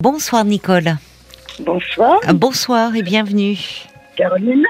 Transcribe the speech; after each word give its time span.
Bonsoir 0.00 0.44
Nicole. 0.44 0.96
Bonsoir. 1.60 2.18
Euh, 2.28 2.32
Bonsoir 2.32 2.94
et 2.96 3.02
bienvenue. 3.02 3.56
Caroline, 4.16 4.64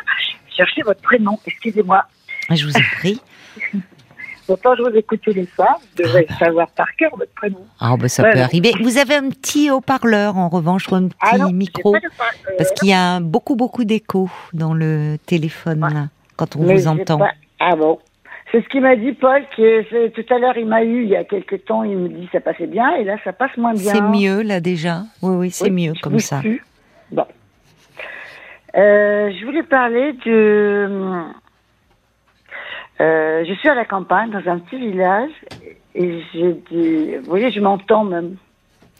cherchez 0.56 0.82
votre 0.82 1.00
prénom, 1.02 1.38
excusez-moi. 1.46 2.04
Je 2.50 2.66
vous 2.66 2.72
en 2.76 2.80
prie. 2.98 3.20
Pourtant, 4.46 4.74
je 4.76 4.82
vous 4.82 4.96
écoute 4.96 5.20
tous 5.24 5.32
les 5.32 5.46
soirs, 5.54 5.78
vous 5.80 6.02
devez 6.02 6.26
savoir 6.36 6.68
par 6.70 6.88
cœur 6.96 7.10
votre 7.16 7.32
prénom. 7.34 7.64
Ah 7.78 7.96
bah 7.96 8.08
ça 8.08 8.24
Ouais, 8.24 8.32
peut 8.32 8.40
arriver. 8.40 8.72
Vous 8.82 8.98
avez 8.98 9.14
un 9.14 9.28
petit 9.28 9.70
haut-parleur 9.70 10.36
en 10.36 10.48
revanche 10.48 10.88
ou 10.90 10.96
un 10.96 11.06
petit 11.06 11.16
Ah 11.20 11.38
non, 11.38 11.52
micro 11.52 11.94
parce 12.58 12.72
qu'il 12.72 12.88
y 12.88 12.92
a 12.92 13.20
beaucoup 13.20 13.54
beaucoup 13.54 13.84
d'écho 13.84 14.28
dans 14.52 14.74
le 14.74 15.18
téléphone 15.26 15.80
là 15.80 16.08
quand 16.34 16.56
on 16.56 16.64
mais 16.64 16.74
vous 16.74 16.88
entend. 16.88 17.18
pas- 17.18 17.30
Ah 17.60 17.76
bon 17.76 18.00
c'est 18.52 18.62
ce 18.62 18.68
qu'il 18.68 18.80
m'a 18.80 18.96
dit 18.96 19.12
Paul, 19.12 19.42
que 19.56 20.08
tout 20.08 20.34
à 20.34 20.38
l'heure 20.38 20.56
il 20.56 20.66
m'a 20.66 20.82
eu 20.84 21.02
il 21.02 21.08
y 21.08 21.16
a 21.16 21.24
quelques 21.24 21.64
temps, 21.64 21.82
il 21.84 21.96
me 21.96 22.08
dit 22.08 22.28
ça 22.32 22.40
passait 22.40 22.66
bien 22.66 22.94
et 22.96 23.04
là 23.04 23.16
ça 23.24 23.32
passe 23.32 23.56
moins 23.56 23.74
bien. 23.74 23.92
C'est 23.92 24.00
mieux 24.00 24.42
là 24.42 24.60
déjà. 24.60 25.02
Oui 25.22 25.34
oui 25.36 25.50
c'est 25.50 25.64
Oui, 25.70 25.86
mieux 25.88 25.92
comme 26.02 26.18
ça. 26.18 26.40
plus. 26.40 26.64
Bon. 27.12 27.24
Euh, 28.76 29.30
je 29.38 29.44
voulais 29.44 29.62
parler 29.64 30.12
de. 30.24 30.88
Euh, 33.00 33.44
je 33.48 33.54
suis 33.54 33.68
à 33.68 33.74
la 33.74 33.84
campagne, 33.84 34.30
dans 34.30 34.46
un 34.50 34.58
petit 34.58 34.78
village, 34.78 35.30
et 35.94 36.20
j'ai 36.34 36.52
dit. 36.70 37.16
Vous 37.22 37.30
voyez, 37.30 37.50
je 37.50 37.60
m'entends 37.60 38.04
même. 38.04 38.36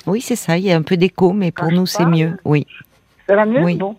Oui 0.06 0.20
c'est 0.20 0.37
ça. 0.37 0.56
Il 0.56 0.64
y 0.64 0.73
a 0.73 0.77
un 0.77 0.83
peu 0.83 0.97
d'écho 0.97 1.33
mais 1.33 1.53
pour 1.53 1.67
Quand 1.69 1.73
nous 1.75 1.87
c'est 1.87 2.06
mieux. 2.06 2.37
Oui. 2.45 2.67
Ça 3.28 3.37
va 3.37 3.45
mieux 3.45 3.62
Oui. 3.62 3.77
Bon. 3.77 3.97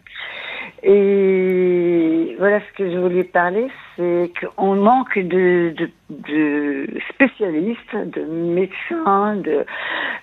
Et 0.84 2.36
voilà 2.40 2.60
ce 2.60 2.78
que 2.78 2.92
je 2.92 2.98
voulais 2.98 3.24
parler, 3.24 3.68
c'est 3.96 4.32
qu'on 4.58 4.76
manque 4.76 5.18
de, 5.18 5.74
de, 5.78 5.90
de 6.10 6.88
spécialistes, 7.14 7.96
de 7.96 8.22
médecins. 8.24 9.36
De... 9.38 9.66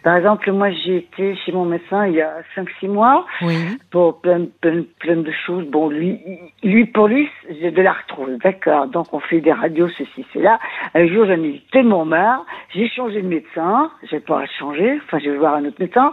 Par 0.03 0.17
exemple, 0.17 0.51
moi 0.53 0.71
j'ai 0.71 0.97
été 0.99 1.37
chez 1.37 1.53
mon 1.53 1.65
médecin 1.65 2.07
il 2.07 2.15
y 2.15 2.23
a 2.23 2.37
5-6 2.57 2.89
mois 2.89 3.27
Oui. 3.43 3.57
pour 3.91 4.21
plein, 4.21 4.47
plein, 4.61 4.85
plein 5.01 5.17
de 5.17 5.33
choses. 5.47 5.65
Bon, 5.67 5.89
lui, 5.89 6.19
lui 6.63 6.87
pour 6.87 7.09
lui, 7.09 7.29
j'ai 7.61 7.71
de 7.71 7.83
l'arthrose, 7.83 8.39
d'accord. 8.43 8.87
Donc 8.89 9.13
on 9.13 9.21
fait 9.21 9.41
des 9.41 9.53
radios, 9.53 9.89
ceci, 9.89 10.25
cela. 10.33 10.59
Un 10.95 11.07
jour, 11.07 11.27
j'en 11.27 11.43
ai 11.43 11.63
tellement 11.73 12.05
marre, 12.05 12.45
j'ai 12.75 12.89
changé 12.89 13.23
de 13.23 13.29
médecin, 13.29 13.91
j'ai 14.11 14.21
pas 14.21 14.41
à 14.43 14.47
changer, 14.47 14.99
enfin 15.05 15.19
je 15.23 15.31
vais 15.31 15.37
voir 15.39 15.55
un 15.55 15.65
autre 15.65 15.77
médecin. 15.81 16.13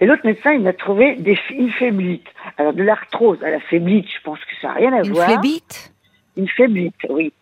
Et 0.00 0.06
l'autre 0.06 0.24
médecin, 0.24 0.52
il 0.52 0.60
m'a 0.62 0.72
trouvé 0.72 1.16
des, 1.16 1.38
une 1.50 1.70
féblite. 1.70 2.26
Alors 2.58 2.72
de 2.72 2.82
l'arthrose 2.82 3.42
à 3.42 3.50
la 3.50 3.60
féblite, 3.60 4.06
je 4.08 4.20
pense 4.22 4.38
que 4.40 4.54
ça 4.60 4.68
n'a 4.68 4.74
rien 4.74 4.92
à 4.92 5.02
Une 5.04 5.12
voir. 5.12 5.28
phlébite. 5.28 5.93
Une 6.36 6.48
féblite, 6.48 6.94
oui. 7.08 7.32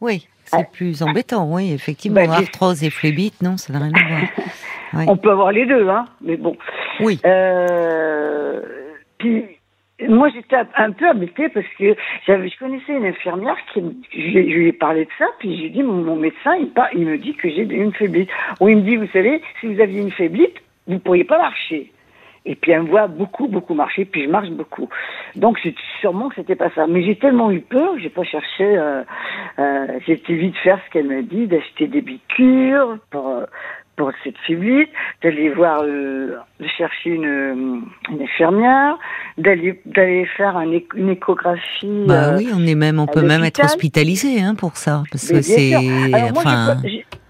Oui. 0.00 0.26
C'est 0.44 0.56
Ah. 0.60 0.64
plus 0.64 1.02
embêtant. 1.02 1.46
Oui 1.52 1.72
effectivement. 1.72 2.24
Bah, 2.26 2.34
Arthrose 2.36 2.82
et 2.82 2.90
phlébite 2.90 3.42
non 3.42 3.56
ça 3.58 3.72
n'a 3.72 3.80
rien 3.80 3.92
à 3.94 4.08
voir. 4.08 4.22
On 5.08 5.16
peut 5.18 5.30
avoir 5.30 5.52
les 5.52 5.66
deux, 5.66 5.88
hein, 5.88 6.06
mais 6.22 6.36
bon. 6.38 6.56
Oui. 7.00 7.20
Euh, 7.26 8.60
puis, 9.18 9.44
moi, 10.08 10.30
j'étais 10.30 10.56
un- 10.76 10.92
peu 10.92 11.06
embêtée 11.08 11.48
parce 11.50 11.66
que 11.78 11.94
je 12.26 12.58
connaissais 12.58 12.92
une 12.94 13.04
infirmière 13.04 13.56
qui, 13.72 13.80
je, 14.12 14.16
lui- 14.18 14.50
je 14.50 14.56
lui 14.56 14.68
ai 14.68 14.72
parlé 14.72 15.04
de 15.04 15.10
ça, 15.18 15.26
puis 15.40 15.58
j'ai 15.60 15.68
dit, 15.68 15.82
mon, 15.82 15.92
mon 16.04 16.16
médecin, 16.16 16.54
il, 16.56 16.68
par- 16.70 16.88
il 16.94 17.04
me 17.04 17.18
dit 17.18 17.34
que 17.34 17.48
j'ai 17.50 17.62
une 17.62 17.92
faiblite. 17.92 18.30
Ou 18.60 18.68
il 18.70 18.78
me 18.78 18.82
dit, 18.82 18.96
vous 18.96 19.08
savez, 19.12 19.42
si 19.60 19.66
vous 19.74 19.80
aviez 19.80 20.00
une 20.00 20.10
faiblite, 20.12 20.54
vous 20.86 20.94
ne 20.94 20.98
pourriez 20.98 21.24
pas 21.24 21.38
marcher. 21.38 21.92
Et 22.48 22.54
puis 22.54 22.72
elle 22.72 22.84
me 22.84 22.88
voit 22.88 23.08
beaucoup, 23.08 23.46
beaucoup 23.46 23.74
marcher, 23.74 24.06
puis 24.06 24.24
je 24.24 24.28
marche 24.30 24.48
beaucoup. 24.48 24.88
Donc 25.36 25.58
c'est 25.62 25.74
sûrement 26.00 26.30
que 26.30 26.36
c'était 26.36 26.56
pas 26.56 26.70
ça. 26.74 26.86
Mais 26.86 27.02
j'ai 27.02 27.14
tellement 27.16 27.50
eu 27.50 27.60
peur, 27.60 27.92
j'ai 27.98 28.08
pas 28.08 28.24
cherché. 28.24 28.64
Euh, 28.64 29.02
euh, 29.58 29.86
j'ai 30.06 30.14
été 30.14 30.34
vite 30.34 30.56
faire 30.56 30.80
ce 30.86 30.90
qu'elle 30.90 31.08
m'a 31.08 31.20
dit, 31.20 31.46
d'acheter 31.46 31.86
des 31.86 32.00
bicures 32.00 32.96
pour 33.10 33.28
euh, 33.28 33.44
pour 33.96 34.12
cette 34.22 34.38
fibrite, 34.46 34.88
d'aller 35.22 35.50
voir, 35.50 35.82
euh, 35.82 36.36
de 36.60 36.66
chercher 36.68 37.10
une, 37.10 37.82
une 38.10 38.22
infirmière, 38.22 38.96
d'aller 39.36 39.82
d'aller 39.84 40.24
faire 40.24 40.56
un 40.56 40.70
une 40.94 41.10
échographie. 41.10 42.04
Bah 42.06 42.36
oui, 42.38 42.48
on 42.54 42.64
est 42.64 42.76
même, 42.76 42.98
on 42.98 43.06
peut 43.06 43.22
même 43.22 43.44
être 43.44 43.62
hospitalisé 43.62 44.40
hein, 44.40 44.54
pour 44.54 44.76
ça, 44.78 45.02
parce 45.10 45.30
mais 45.30 45.40
que 45.40 45.42
c'est, 45.42 45.72
moi, 46.32 46.76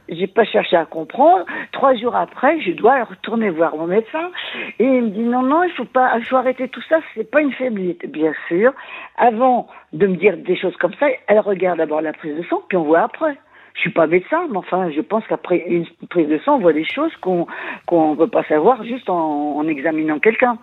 j'ai 0.09 0.27
pas- 0.27 0.45
cherché 0.45 0.77
à 0.77 0.85
comprendre. 0.85 1.45
Trois 1.73 1.95
jours 1.95 2.17
après, 2.17 2.61
je 2.61 2.73
dois 2.73 3.05
retourner 3.05 3.51
voir 3.51 3.77
mon 3.77 3.87
médecin 3.87 4.31
et 4.79 4.85
il 4.85 5.03
me 5.03 5.09
dit 5.11 5.21
non 5.21 5.43
non, 5.43 5.63
il 5.65 5.71
faut 5.73 5.85
pas, 5.85 6.17
il 6.19 6.25
faut 6.25 6.37
arrêter 6.37 6.69
tout 6.69 6.83
ça. 6.89 7.01
C'est 7.15 7.31
pas 7.31 7.41
une 7.41 7.53
faiblite, 7.53 8.11
bien 8.11 8.33
sûr. 8.49 8.73
Avant 9.17 9.69
de 9.93 10.07
me 10.07 10.17
dire 10.17 10.37
des 10.37 10.57
choses 10.57 10.77
comme 10.77 10.95
ça, 10.95 11.07
elle 11.27 11.41
regarde 11.41 11.79
d'abord 11.79 12.01
la 12.01 12.13
prise 12.13 12.37
de 12.37 12.43
sang, 12.45 12.63
puis 12.69 12.77
on 12.79 12.85
voit 12.85 13.01
après. 13.01 13.37
Je 13.75 13.83
suis 13.83 13.91
pas 13.91 14.07
médecin, 14.09 14.47
mais 14.51 14.57
enfin, 14.57 14.91
je 14.91 15.01
pense 15.01 15.25
qu'après 15.29 15.59
une 15.69 15.87
prise 16.11 16.29
de 16.29 16.39
sang, 16.39 16.57
on 16.57 16.59
voit 16.59 16.73
des 16.73 16.85
choses 16.85 17.15
qu'on 17.21 17.47
qu'on 17.87 18.17
peut 18.17 18.27
pas 18.27 18.43
savoir 18.45 18.83
juste 18.85 19.09
en, 19.09 19.57
en 19.57 19.69
examinant 19.69 20.19
quelqu'un. 20.19 20.59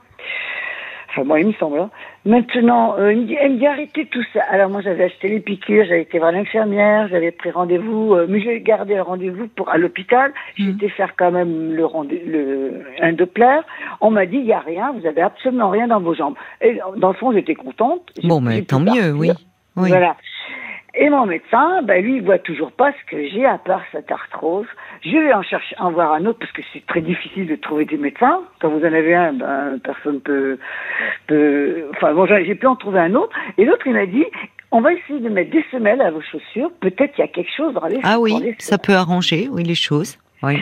Enfin, 1.16 1.24
moi, 1.26 1.40
il 1.40 1.48
me 1.48 1.54
semble. 1.54 1.88
Maintenant, 2.26 2.96
euh, 3.00 3.14
il 3.14 3.22
me 3.22 3.26
dit, 3.26 3.38
elle 3.40 3.54
me 3.54 3.58
dit 3.58 3.66
arrêtez 3.66 4.06
tout 4.08 4.24
ça. 4.34 4.42
Alors 4.50 4.70
moi, 4.70 4.82
j'avais 4.82 5.06
acheté 5.06 5.30
les 5.30 5.40
piqûres, 5.40 5.86
j'avais 5.86 6.02
été 6.02 6.20
voir 6.20 6.34
l'infirmière, 6.34 7.08
j'avais 7.08 7.32
pris 7.32 7.52
rendez-vous, 7.52 8.14
euh, 8.14 8.26
mais 8.28 8.42
j'ai 8.42 8.60
gardé 8.60 8.96
le 8.96 9.02
rendez-vous 9.02 9.48
pour 9.48 9.70
à 9.70 9.78
l'hôpital. 9.78 10.34
J'ai 10.58 10.72
été 10.72 10.90
faire 10.90 11.16
quand 11.16 11.32
même 11.32 11.72
le 11.74 11.86
le 12.26 12.82
un 13.02 13.14
Doppler. 13.14 13.60
On 14.02 14.12
m'a 14.12 14.26
dit, 14.26 14.38
il 14.38 14.46
y 14.46 14.54
a 14.54 14.60
rien, 14.60 14.92
vous 14.92 15.08
avez 15.08 15.22
absolument 15.22 15.70
rien 15.70 15.88
dans 15.88 16.02
vos 16.02 16.14
jambes. 16.14 16.36
Et 16.62 16.80
dans 16.98 17.10
le 17.10 17.16
fond, 17.16 17.32
j'étais 17.32 17.56
contente. 17.56 18.12
Bon, 18.24 18.42
mais 18.42 18.64
tant 18.64 18.82
mieux, 18.82 19.14
oui. 19.14 19.32
Voilà. 19.76 20.18
Et 20.98 21.10
mon 21.10 21.26
médecin, 21.26 21.82
ben 21.84 22.02
lui, 22.02 22.18
il 22.18 22.24
voit 22.24 22.40
toujours 22.40 22.72
pas 22.72 22.92
ce 22.92 23.12
que 23.12 23.28
j'ai 23.28 23.46
à 23.46 23.58
part 23.58 23.82
cette 23.92 24.12
arthrose. 24.12 24.68
Je 25.06 25.18
vais 25.18 25.34
en 25.34 25.44
chercher, 25.44 25.76
en 25.78 25.92
voir 25.92 26.14
un 26.14 26.26
autre 26.26 26.40
parce 26.40 26.52
que 26.52 26.64
c'est 26.74 26.84
très 26.88 27.02
difficile 27.02 27.46
de 27.48 27.56
trouver 27.56 27.86
des 27.86 27.98
médecins. 27.98 28.42
Quand 28.60 28.70
vous 28.70 28.80
en 28.80 28.94
avez 28.94 29.14
un, 29.14 29.34
ben, 29.34 29.80
personne 29.84 30.20
peut, 30.20 30.58
peut, 31.28 31.86
enfin 31.92 32.14
bon, 32.14 32.26
j'ai 32.26 32.56
pu 32.56 32.66
en 32.66 32.76
trouver 32.76 33.00
un 33.00 33.14
autre. 33.14 33.36
Et 33.60 33.66
l'autre, 33.66 33.86
il 33.86 33.94
m'a 33.94 34.08
dit, 34.08 34.26
on 34.72 34.82
va 34.82 34.94
essayer 34.94 35.20
de 35.20 35.30
mettre 35.30 35.52
des 35.52 35.64
semelles 35.72 36.02
à 36.02 36.10
vos 36.10 36.22
chaussures. 36.22 36.72
Peut-être 36.80 37.14
qu'il 37.14 37.24
y 37.24 37.28
a 37.28 37.32
quelque 37.32 37.52
chose 37.56 37.74
dans 37.76 37.86
les 37.86 38.00
Ah 38.04 38.20
oui, 38.20 38.34
les 38.42 38.56
ça 38.58 38.80
peut 38.80 38.94
arranger, 38.94 39.48
oui, 39.52 39.64
les 39.64 39.76
choses. 39.76 40.18
Oui. 40.42 40.58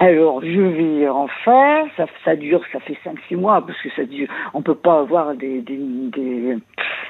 alors, 0.00 0.42
je 0.42 0.60
vais 0.60 1.08
en 1.08 1.28
faire. 1.44 1.84
Ça, 1.96 2.06
ça 2.24 2.34
dure, 2.34 2.62
ça 2.72 2.80
fait 2.80 2.98
5-6 3.30 3.36
mois 3.36 3.64
parce 3.64 3.80
que 3.80 3.88
ça 3.94 4.04
dure. 4.04 4.28
On 4.52 4.62
peut 4.62 4.74
pas 4.74 4.98
avoir 4.98 5.34
des, 5.36 5.60
des, 5.60 5.78
des, 5.78 6.56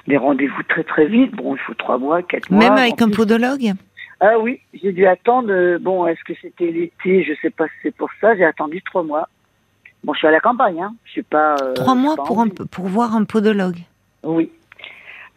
des 0.07 0.17
rendez-vous 0.19 0.63
très 0.69 0.85
très 0.85 1.07
vite. 1.07 1.35
Bon, 1.35 1.55
il 1.55 1.61
faut 1.61 1.75
3 1.75 1.97
mois, 1.99 2.23
4 2.23 2.51
mois. 2.51 2.65
Même 2.65 2.79
avec 2.79 3.01
un 3.01 3.09
podologue? 3.09 3.73
Ah 4.21 4.39
oui, 4.39 4.61
j'ai 4.73 4.93
dû 4.93 5.07
attendre. 5.07 5.49
euh, 5.51 5.79
Bon, 5.79 6.07
est-ce 6.07 6.23
que 6.25 6.33
c'était 6.41 6.71
l'été? 6.71 7.23
Je 7.23 7.35
sais 7.43 7.51
pas 7.51 7.67
si 7.67 7.73
c'est 7.83 7.95
pour 7.97 8.09
ça. 8.21 8.35
J'ai 8.37 8.45
attendu 8.45 8.81
3 8.83 9.03
mois. 9.03 9.29
Bon, 10.05 10.13
je 10.15 10.19
suis 10.19 10.27
à 10.29 10.31
la 10.31 10.41
campagne, 10.41 10.81
hein. 10.81 10.95
Je 11.05 11.11
suis 11.13 11.23
pas. 11.23 11.57
euh, 11.63 11.75
Trois 11.75 11.95
mois 11.95 12.17
pas 12.17 12.23
pour, 12.25 12.41
un, 12.41 12.49
pour 12.49 12.87
voir 12.87 13.15
un 13.15 13.25
podologue. 13.25 13.79
Oui. 14.23 14.51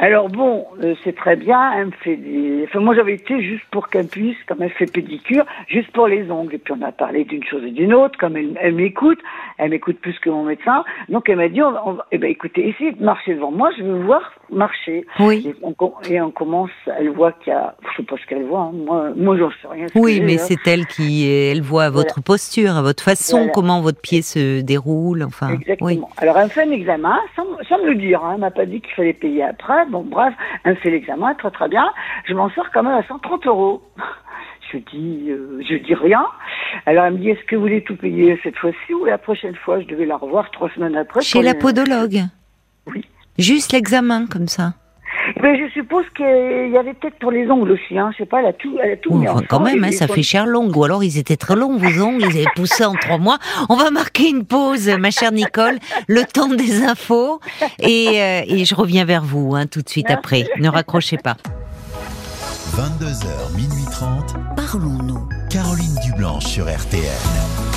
Alors 0.01 0.29
bon, 0.29 0.66
euh, 0.81 0.95
c'est 1.03 1.13
très 1.13 1.35
bien. 1.35 1.73
Elle 1.73 1.88
me 1.88 1.91
fait 1.91 2.16
des. 2.16 2.63
Enfin, 2.63 2.79
moi, 2.79 2.95
j'avais 2.95 3.16
été 3.16 3.41
juste 3.41 3.66
pour 3.69 3.89
qu'elle 3.89 4.07
puisse, 4.07 4.38
comme 4.47 4.62
elle 4.62 4.69
fait 4.72 4.89
pédicure, 4.89 5.44
juste 5.68 5.91
pour 5.91 6.07
les 6.07 6.31
ongles. 6.31 6.56
Et 6.56 6.57
puis 6.57 6.73
on 6.73 6.81
a 6.85 6.94
parlé 6.94 7.25
d'une 7.25 7.44
chose 7.44 7.63
et 7.66 7.72
d'une 7.72 7.94
autre. 7.94 8.18
Comme 8.18 8.38
elle, 8.38 8.57
elle 8.62 8.75
m'écoute, 8.75 9.19
elle 9.57 9.72
m'écoute 9.72 10.00
plus 10.00 10.18
que 10.19 10.29
mon 10.29 10.44
médecin. 10.45 10.85
Donc 11.09 11.28
elle 11.28 11.35
m'a 11.35 11.50
dit, 11.50 11.62
on, 11.62 11.75
on 11.85 11.97
eh 12.13 12.18
ben 12.18 12.29
écoutez, 12.31 12.69
essayez 12.69 12.94
de 12.94 13.03
marcher 13.03 13.34
devant 13.35 13.51
moi. 13.51 13.72
Je 13.78 13.84
veux 13.84 14.00
voir 14.03 14.31
marcher. 14.52 15.06
Oui. 15.20 15.44
Et 15.48 15.56
on, 15.62 15.74
com- 15.74 15.94
et 16.10 16.20
on 16.22 16.32
commence. 16.32 16.70
Elle 16.98 17.10
voit 17.12 17.32
qu'il 17.34 17.52
y 17.54 17.56
a. 17.56 17.76
Je 17.92 17.98
sais 17.98 18.04
pas 18.04 18.16
ce 18.22 18.26
qu'elle 18.28 18.46
voit. 18.46 18.62
hein. 18.62 18.72
Moi, 18.74 19.10
moi, 19.16 19.38
j'en 19.38 19.50
sais 19.50 19.68
rien. 19.70 19.88
Oui, 19.96 20.22
mais 20.22 20.36
hein. 20.40 20.46
c'est 20.48 20.68
elle 20.68 20.86
qui, 20.86 21.28
elle 21.30 21.62
voit 21.62 21.90
votre 21.90 22.22
posture, 22.22 22.76
à 22.76 22.82
votre 22.82 23.04
façon, 23.04 23.38
Voilà. 23.38 23.52
comment 23.54 23.82
votre 23.82 24.02
pied 24.02 24.22
se 24.22 24.62
déroule, 24.62 25.24
enfin. 25.24 25.50
Exactement. 25.54 25.88
Oui. 25.88 26.02
Alors, 26.18 26.38
elle 26.38 26.50
fait 26.50 26.64
un 26.64 26.72
examen, 26.72 27.18
sans, 27.36 27.46
sans 27.68 27.78
me 27.80 27.90
le 27.90 27.96
dire. 27.96 28.24
Hein. 28.24 28.32
Elle 28.36 28.42
m'a 28.42 28.52
pas 28.52 28.66
dit 28.66 28.82
qu'il 28.82 28.94
fallait 28.94 29.14
payer 29.14 29.44
après. 29.44 29.86
Bon, 29.88 30.04
bref, 30.04 30.34
elle 30.64 30.78
fait 30.78 30.92
l'examen, 30.92 31.34
très 31.36 31.52
très 31.52 31.68
bien. 31.70 31.92
Je 32.26 32.34
m'en 32.34 32.50
sors 32.52 32.66
quand 32.74 32.84
même 32.84 32.94
à 32.98 33.04
130 33.08 33.46
euros. 33.48 33.81
Je 34.72 34.78
dis, 34.78 35.31
euh, 35.31 35.60
je 35.68 35.78
dis 35.78 35.96
rien. 35.96 36.24
Alors, 36.86 37.06
elle 37.06 37.14
me 37.14 37.18
dit, 37.18 37.30
est-ce 37.31 37.44
que 37.46 37.56
vous 37.56 37.64
voulez 37.64 37.84
tout 37.84 37.96
payer 37.96 38.40
cette 38.44 38.56
fois-ci 38.56 38.94
ou 38.94 39.04
la 39.04 39.18
prochaine 39.18 39.56
fois? 39.56 39.80
Je 39.80 39.88
devais 39.88 40.06
la 40.06 40.16
revoir 40.16 40.52
trois 40.52 40.70
semaines 40.76 40.96
après. 40.96 41.22
Chez 41.22 41.42
la 41.42 41.56
podologue. 41.56 42.19
Juste 43.39 43.71
l'examen, 43.71 44.27
comme 44.27 44.47
ça. 44.47 44.74
Mais 45.41 45.57
je 45.57 45.71
suppose 45.71 46.06
qu'il 46.15 46.71
y 46.71 46.77
avait 46.77 46.94
peut-être 46.94 47.18
pour 47.19 47.31
les 47.31 47.50
ongles 47.50 47.71
aussi. 47.71 47.97
Hein. 47.97 48.09
Je 48.13 48.24
sais 48.24 48.25
pas, 48.25 48.39
elle 48.41 48.47
a 48.47 48.53
tout, 48.53 48.77
elle 48.83 48.91
a 48.91 48.97
tout 48.97 49.12
Bon, 49.12 49.18
mis 49.19 49.27
enfin, 49.27 49.41
quand 49.47 49.59
même, 49.59 49.83
hein, 49.83 49.91
ça 49.91 50.07
fait 50.07 50.24
cher 50.24 50.45
long. 50.45 50.69
Ou 50.74 50.83
alors 50.83 51.03
ils 51.03 51.18
étaient 51.18 51.38
très 51.38 51.56
longs, 51.56 51.77
vos 51.77 52.01
ongles, 52.01 52.21
ils 52.21 52.38
avaient 52.38 52.45
poussé 52.56 52.83
en 52.83 52.94
trois 52.94 53.18
mois. 53.18 53.38
On 53.69 53.75
va 53.75 53.91
marquer 53.91 54.30
une 54.30 54.45
pause, 54.45 54.89
ma 55.00 55.12
chère 55.12 55.31
Nicole, 55.31 55.80
le 56.07 56.24
temps 56.24 56.50
des 56.50 56.83
infos. 56.83 57.39
Et, 57.80 58.21
euh, 58.21 58.41
et 58.47 58.65
je 58.65 58.75
reviens 58.75 59.06
vers 59.06 59.24
vous 59.24 59.56
hein, 59.56 59.65
tout 59.68 59.81
de 59.81 59.89
suite 59.89 60.09
après. 60.09 60.45
Ne 60.59 60.69
raccrochez 60.69 61.18
pas. 61.18 61.38
22h, 62.75 63.56
minuit 63.56 63.85
30. 63.92 64.35
Parlons-nous. 64.56 65.27
Caroline 65.50 65.95
Dublanche 66.06 66.45
sur 66.45 66.65
RTN. 66.65 67.69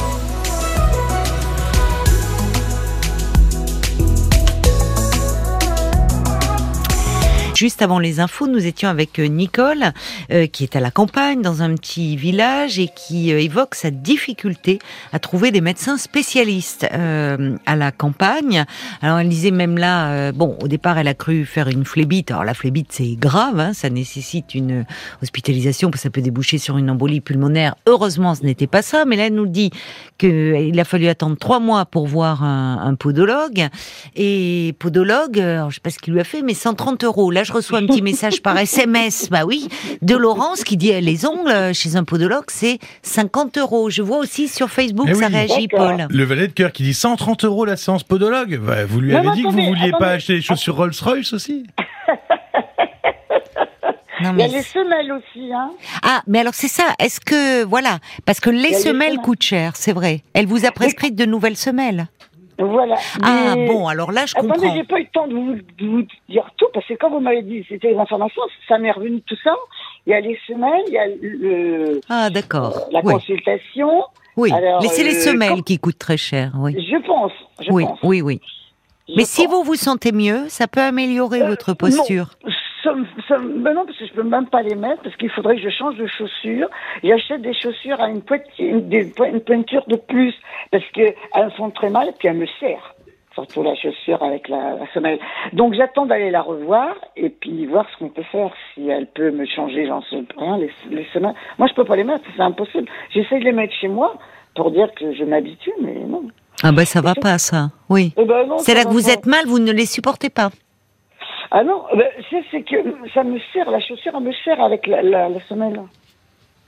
Juste 7.62 7.80
avant 7.80 8.00
les 8.00 8.18
infos, 8.18 8.48
nous 8.48 8.66
étions 8.66 8.88
avec 8.88 9.20
euh, 9.20 9.26
Nicole, 9.26 9.92
euh, 10.32 10.48
qui 10.48 10.64
est 10.64 10.74
à 10.74 10.80
la 10.80 10.90
campagne, 10.90 11.42
dans 11.42 11.62
un 11.62 11.72
petit 11.76 12.16
village, 12.16 12.80
et 12.80 12.88
qui 12.88 13.32
euh, 13.32 13.40
évoque 13.40 13.76
sa 13.76 13.92
difficulté 13.92 14.80
à 15.12 15.20
trouver 15.20 15.52
des 15.52 15.60
médecins 15.60 15.96
spécialistes 15.96 16.84
à 16.92 17.76
la 17.76 17.92
campagne. 17.92 18.64
Alors 19.00 19.20
elle 19.20 19.28
disait 19.28 19.52
même 19.52 19.78
là, 19.78 20.32
bon, 20.32 20.56
au 20.60 20.66
départ 20.66 20.98
elle 20.98 21.06
a 21.06 21.14
cru 21.14 21.44
faire 21.44 21.68
une 21.68 21.84
phlébite. 21.84 22.32
Alors 22.32 22.42
la 22.42 22.54
phlébite 22.54 22.88
c'est 22.90 23.14
grave, 23.14 23.60
hein, 23.60 23.72
ça 23.74 23.90
nécessite 23.90 24.56
une 24.56 24.84
hospitalisation 25.22 25.90
parce 25.90 26.00
que 26.00 26.08
ça 26.08 26.10
peut 26.10 26.20
déboucher 26.20 26.58
sur 26.58 26.78
une 26.78 26.90
embolie 26.90 27.20
pulmonaire. 27.20 27.76
Heureusement 27.86 28.34
ce 28.34 28.42
n'était 28.42 28.66
pas 28.66 28.82
ça, 28.82 29.04
mais 29.04 29.16
là 29.16 29.26
elle 29.26 29.34
nous 29.34 29.46
dit 29.46 29.70
qu'il 30.18 30.78
a 30.78 30.84
fallu 30.84 31.06
attendre 31.06 31.36
trois 31.36 31.60
mois 31.60 31.84
pour 31.84 32.06
voir 32.06 32.42
un, 32.42 32.94
podologue. 32.94 33.68
Et 34.16 34.74
podologue, 34.78 35.38
alors, 35.38 35.70
je 35.70 35.76
sais 35.76 35.80
pas 35.80 35.90
ce 35.90 35.98
qu'il 35.98 36.14
lui 36.14 36.20
a 36.20 36.24
fait, 36.24 36.42
mais 36.42 36.54
130 36.54 37.04
euros. 37.04 37.30
Là 37.30 37.44
reçois 37.52 37.78
un 37.78 37.86
petit 37.86 38.02
message 38.02 38.42
par 38.42 38.56
SMS, 38.58 39.28
bah 39.30 39.44
oui, 39.46 39.68
de 40.02 40.16
Laurence 40.16 40.64
qui 40.64 40.76
dit 40.76 40.90
eh, 40.90 41.00
les 41.00 41.26
ongles 41.26 41.72
chez 41.74 41.96
un 41.96 42.04
podologue 42.04 42.44
c'est 42.48 42.78
50 43.02 43.58
euros. 43.58 43.90
Je 43.90 44.02
vois 44.02 44.18
aussi 44.18 44.48
sur 44.48 44.68
Facebook 44.70 45.06
Eh 45.10 45.14
ça 45.14 45.26
oui. 45.28 45.32
réagit, 45.34 45.66
D'accord. 45.68 45.88
Paul. 45.96 46.06
Le 46.10 46.24
valet 46.24 46.48
de 46.48 46.52
cœur 46.52 46.72
qui 46.72 46.82
dit 46.82 46.94
130 46.94 47.44
euros 47.44 47.64
la 47.64 47.76
séance 47.76 48.02
podologue. 48.02 48.58
Bah, 48.60 48.84
vous 48.84 49.00
lui 49.00 49.12
Non, 49.12 49.18
avez 49.18 49.28
non, 49.28 49.34
dit 49.34 49.42
que 49.42 49.48
vous 49.48 49.62
vouliez 49.62 49.92
pas 49.98 50.08
acheter 50.10 50.34
des 50.34 50.42
chaussures 50.42 50.76
Rolls-Royce 50.76 51.32
aussi 51.32 51.64
Non, 54.22 54.30
Il 54.34 54.38
y 54.40 54.42
a 54.44 54.48
mais 54.48 54.48
les 54.48 54.62
semelles 54.62 55.10
aussi, 55.12 55.52
hein. 55.52 55.70
Ah, 56.02 56.22
mais 56.28 56.38
alors 56.40 56.54
c'est 56.54 56.68
ça. 56.68 56.84
Est-ce 57.00 57.18
que 57.20 57.64
voilà, 57.64 57.98
parce 58.24 58.38
que 58.40 58.50
les 58.50 58.72
semelles. 58.74 59.16
coûtent 59.16 59.42
cher, 59.42 59.72
c'est 59.74 59.92
vrai. 59.92 60.22
Elle 60.34 60.46
vous 60.46 60.64
a 60.64 60.70
prescrit 60.70 61.10
de 61.10 61.24
nouvelles 61.24 61.56
semelles. 61.56 62.06
Voilà. 62.58 62.96
Ah 63.22 63.54
Mais- 63.56 63.66
bon, 63.66 63.88
alors 63.88 64.12
là 64.12 64.26
je 64.26 64.34
Attendez, 64.36 64.52
comprends. 64.52 64.74
j'ai 64.76 64.84
pas 64.84 64.98
eu 65.00 65.02
le 65.04 65.08
temps 65.12 65.26
de 65.26 65.34
vous, 65.34 65.54
de 65.54 65.86
vous 65.86 66.02
dire 66.28 66.48
tout, 66.58 66.66
parce 66.74 66.86
que 66.86 66.94
quand 66.94 67.10
vous 67.10 67.20
m'avez 67.20 67.42
dit 67.42 67.64
c'était 67.68 67.92
les 67.92 67.96
informations, 67.98 68.42
ça 68.68 68.78
m'est 68.78 68.90
revenu 68.92 69.20
tout 69.22 69.36
ça. 69.42 69.54
Il 70.06 70.10
y 70.10 70.14
a 70.14 70.20
les 70.20 70.38
semelles, 70.46 70.82
il 70.88 70.92
y 70.92 70.98
a 70.98 71.06
le, 71.08 72.00
Ah 72.08 72.28
d'accord. 72.30 72.88
la 72.92 73.00
Oui, 73.04 73.14
consultation. 73.14 74.04
oui. 74.36 74.52
Alors, 74.52 74.82
Mais 74.82 74.88
c'est 74.88 75.04
les 75.04 75.16
euh, 75.16 75.30
semelles 75.32 75.48
quand- 75.56 75.62
qui 75.62 75.78
coûtent 75.78 75.98
très 75.98 76.16
cher. 76.18 76.52
Oui, 76.58 76.74
Je 76.78 76.96
pense. 77.06 77.32
Je 77.60 77.70
oui, 77.72 77.84
pense. 77.84 77.98
oui, 78.02 78.20
oui. 78.22 78.40
je 79.08 79.14
Mais 79.16 79.24
si 79.24 79.46
vous 79.46 79.62
vous 79.62 79.74
sentez 79.76 80.12
mieux, 80.12 80.48
ça 80.48 80.68
peut 80.68 80.80
améliorer 80.82 81.40
Euh, 81.42 81.48
votre 81.48 81.72
posture. 81.74 82.30
Non, 82.44 82.51
ben 82.84 83.74
non, 83.74 83.84
parce 83.86 83.98
que 83.98 84.06
je 84.06 84.12
peux 84.12 84.22
même 84.22 84.46
pas 84.48 84.62
les 84.62 84.74
mettre, 84.74 85.02
parce 85.02 85.16
qu'il 85.16 85.30
faudrait 85.30 85.56
que 85.56 85.62
je 85.62 85.70
change 85.70 85.96
de 85.96 86.06
chaussures. 86.06 86.68
J'achète 87.02 87.42
des 87.42 87.54
chaussures 87.54 88.00
à 88.00 88.08
une, 88.08 88.22
pointe, 88.22 88.42
une, 88.58 88.88
des 88.88 89.04
po- 89.06 89.24
une 89.24 89.40
pointure 89.40 89.84
de 89.86 89.96
plus, 89.96 90.34
parce 90.70 90.84
que 90.94 91.02
elles 91.34 91.44
me 91.46 91.50
font 91.50 91.70
très 91.70 91.90
mal, 91.90 92.08
et 92.08 92.12
puis 92.18 92.28
elles 92.28 92.36
me 92.36 92.46
serrent. 92.60 92.94
Surtout 93.34 93.62
la 93.62 93.74
chaussure 93.74 94.22
avec 94.22 94.48
la, 94.48 94.74
la 94.74 94.86
semelle. 94.92 95.18
Donc 95.54 95.72
j'attends 95.74 96.04
d'aller 96.04 96.30
la 96.30 96.42
revoir, 96.42 96.94
et 97.16 97.30
puis 97.30 97.64
voir 97.66 97.86
ce 97.90 97.96
qu'on 97.98 98.10
peut 98.10 98.24
faire, 98.30 98.50
si 98.74 98.88
elle 98.88 99.06
peut 99.06 99.30
me 99.30 99.46
changer, 99.46 99.86
j'en 99.86 100.02
sais 100.02 100.22
rien, 100.36 100.58
les, 100.58 100.70
les 100.90 101.06
semelles. 101.14 101.34
Moi, 101.58 101.66
je 101.68 101.74
peux 101.74 101.84
pas 101.84 101.96
les 101.96 102.04
mettre, 102.04 102.24
c'est 102.36 102.42
impossible. 102.42 102.88
J'essaie 103.10 103.38
de 103.38 103.44
les 103.44 103.52
mettre 103.52 103.72
chez 103.74 103.88
moi, 103.88 104.16
pour 104.54 104.70
dire 104.70 104.92
que 104.94 105.14
je 105.14 105.24
m'habitue, 105.24 105.72
mais 105.80 105.94
non. 106.06 106.24
Ah 106.62 106.72
ben 106.72 106.84
ça 106.84 107.00
va 107.00 107.14
pas 107.14 107.38
ça. 107.38 107.70
Oui. 107.88 108.12
Eh 108.18 108.24
ben 108.26 108.46
C'est 108.58 108.74
là 108.74 108.84
que 108.84 108.90
vous 108.90 109.04
pas. 109.06 109.12
êtes 109.14 109.24
mal, 109.26 109.46
vous 109.46 109.58
ne 109.58 109.72
les 109.72 109.86
supportez 109.86 110.28
pas. 110.28 110.50
Ah 111.54 111.62
non, 111.64 111.84
c'est 112.50 112.62
que 112.62 112.76
ça 113.12 113.22
me 113.22 113.38
serre, 113.52 113.70
la 113.70 113.78
chaussure, 113.78 114.12
elle 114.16 114.22
me 114.24 114.32
serre 114.42 114.60
avec 114.62 114.86
la, 114.86 115.02
la, 115.02 115.28
la 115.28 115.40
semelle. 115.48 115.82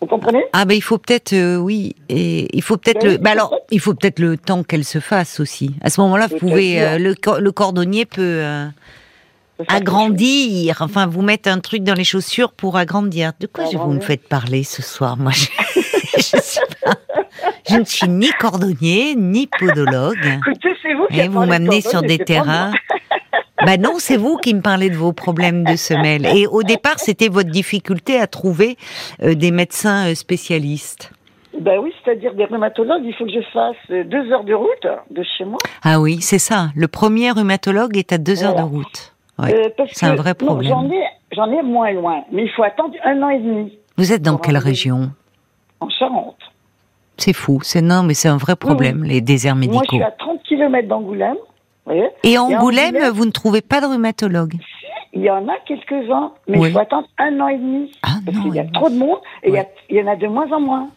Vous 0.01 0.07
comprenez? 0.07 0.45
Ah 0.53 0.67
ben 0.67 0.75
il 0.75 0.83
faut 0.83 0.99
peut-être 0.99 1.33
euh, 1.33 1.57
oui 1.57 1.97
et 2.11 2.55
il 2.55 2.61
faut 2.63 2.77
peut-être 2.77 3.01
Ben 3.01 3.13
le 3.13 3.17
bah 3.17 3.31
alors 3.31 3.57
il 3.71 3.81
faut 3.81 3.95
peut-être 3.95 4.19
le 4.19 4.37
temps 4.37 4.63
qu'elle 4.63 4.85
se 4.85 4.99
fasse 4.99 5.41
aussi. 5.41 5.75
À 5.81 5.89
ce 5.89 6.03
moment-là, 6.03 6.27
vous 6.27 6.37
pouvez 6.37 6.83
euh, 6.83 6.99
le 6.99 7.15
le 7.41 7.53
cordonnier 7.53 8.05
peut 8.05 8.21
euh, 8.21 8.67
agrandir, 9.69 10.83
enfin 10.83 11.07
vous 11.07 11.23
mettre 11.23 11.49
un 11.49 11.61
truc 11.61 11.83
dans 11.83 11.95
les 11.95 12.05
chaussures 12.05 12.53
pour 12.53 12.77
agrandir. 12.77 13.33
De 13.41 13.47
quoi 13.47 13.65
vous 13.73 13.93
me 13.93 14.01
faites 14.01 14.29
parler 14.29 14.65
ce 14.65 14.83
soir 14.83 15.17
Moi, 15.17 15.33
je, 15.33 15.47
je 16.17 16.37
sais 16.43 16.61
pas. 16.85 16.93
Je 17.71 17.77
ne 17.77 17.85
suis 17.85 18.09
ni 18.09 18.29
cordonnier 18.33 19.15
ni 19.17 19.47
podologue. 19.47 20.39
Écoutez, 20.47 20.75
c'est 20.83 20.93
vous 20.93 21.07
qui 21.07 21.17
Et 21.17 21.21
avez 21.21 21.29
vous 21.29 21.47
m'amenez 21.47 21.81
sur 21.81 22.03
des 22.03 22.19
terrains. 22.19 22.73
Bah 23.65 23.77
non, 23.77 23.95
c'est 23.99 24.17
vous 24.17 24.37
qui 24.37 24.55
me 24.55 24.61
parlez 24.61 24.91
de 24.91 24.97
vos 24.97 25.13
problèmes 25.13 25.65
de 25.65 25.77
semelle. 25.77 26.27
Et 26.27 26.47
au 26.47 26.63
départ, 26.63 26.99
c'était 26.99 27.29
votre 27.29 27.51
difficulté 27.51 28.19
à 28.19 28.27
trouver 28.27 28.77
euh, 29.23 29.35
des 29.35 29.51
médecins 29.51 30.11
euh, 30.11 30.15
spécialistes. 30.15 31.13
Ben 31.61 31.79
oui, 31.81 31.93
c'est-à-dire 32.05 32.35
des 32.35 32.45
rhumatologues, 32.47 33.05
il 33.05 33.15
faut 33.15 33.25
que 33.27 33.31
je 33.33 33.41
fasse 33.53 33.77
euh, 33.91 34.03
deux 34.05 34.31
heures 34.33 34.45
de 34.45 34.55
route 34.55 34.87
de 35.11 35.23
chez 35.23 35.45
moi. 35.45 35.59
Ah 35.85 36.01
oui, 36.01 36.21
c'est 36.21 36.41
ça. 36.41 36.71
Le 36.75 36.89
premier 36.89 37.31
rhumatologue 37.31 37.97
est 37.97 38.13
à 38.13 38.19
deux 38.19 38.43
heures 38.45 38.57
de 38.57 38.63
route. 38.63 39.15
Ouais. 39.39 39.55
Euh, 39.55 39.85
c'est 39.93 40.07
un 40.07 40.15
vrai 40.17 40.35
problème. 40.35 40.71
J'en 40.73 40.91
ai, 40.91 41.05
j'en 41.33 41.51
ai 41.53 41.63
moins 41.63 41.93
loin, 41.93 42.23
mais 42.33 42.43
il 42.45 42.51
faut 42.51 42.63
attendre 42.65 42.95
un 43.05 43.23
an 43.23 43.29
et 43.29 43.39
demi 43.39 43.79
Vous 43.97 44.13
êtes 44.13 44.23
dans 44.23 44.37
quelle 44.37 44.59
région? 44.59 45.11
En 45.81 45.89
Charente. 45.89 46.37
C'est 47.17 47.33
fou. 47.33 47.61
C'est 47.63 47.83
non, 47.83 48.03
mais 48.03 48.15
c'est 48.15 48.29
un 48.29 48.37
vrai 48.37 48.57
problème, 48.57 49.05
les 49.05 49.21
déserts 49.21 49.55
Moi, 49.55 49.65
je 49.67 49.71
médicaux. 49.71 49.97
suis 49.97 50.03
à 50.03 50.11
30 50.11 50.43
km 50.43 50.89
d'Angoulême. 50.89 51.37
Voyez 51.87 52.09
Et 52.23 52.39
en 52.39 52.49
Et 52.51 52.57
Angoulême, 52.57 52.97
Angoulême- 52.97 53.11
vous 53.13 53.25
ne 53.27 53.31
trouvez 53.31 53.61
pas 53.61 53.81
de 53.81 53.87
rhumatologue 53.87 54.55
Il 55.13 55.23
y 55.23 55.31
en 55.31 55.47
a 55.49 55.57
quelques-uns, 55.67 56.33
mais 56.49 56.59
Oui. 56.59 56.69
il 56.69 56.73
faut 56.73 56.79
attendre 56.81 57.07
un 57.19 57.39
an 57.41 57.49
et 57.49 57.59
demi. 57.59 57.93
Ah 58.03 58.17
parce 58.25 58.39
qu'il 58.39 58.55
y 58.55 58.59
a 58.59 58.65
et- 58.65 58.73
trop 58.73 58.89
de 58.89 58.97
monde 58.97 59.19
et 59.43 59.49
il 59.51 59.97
y 59.97 59.99
Ouais. 59.99 60.03
en 60.09 60.13
a 60.13 60.17
de 60.17 60.27
moins 60.27 60.51
en 60.53 60.61
moins. 60.61 60.89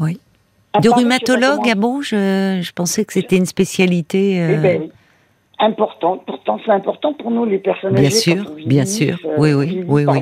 Oui. 0.00 0.20
À 0.74 0.80
De 0.80 0.90
rhumatologue, 0.90 1.66
ah 1.70 1.74
bon 1.74 2.02
je, 2.02 2.60
je 2.62 2.72
pensais 2.72 3.04
que 3.04 3.12
c'était 3.14 3.36
une 3.36 3.46
spécialité. 3.46 4.34
Eh 4.36 4.40
euh, 4.42 4.56
ben. 4.60 4.90
Importante. 5.60 6.22
Pourtant, 6.24 6.60
c'est 6.64 6.70
important 6.70 7.14
pour 7.14 7.32
nous, 7.32 7.44
les 7.44 7.58
personnes 7.58 7.94
Bien 7.94 8.04
âgées, 8.04 8.10
sûr, 8.14 8.44
quand 8.44 8.52
on 8.52 8.54
bien 8.54 8.84
vieillit, 8.84 8.86
sûr. 8.86 9.18
euh, 9.24 9.34
Oui, 9.38 9.52
oui, 9.54 9.82
oui. 9.88 10.20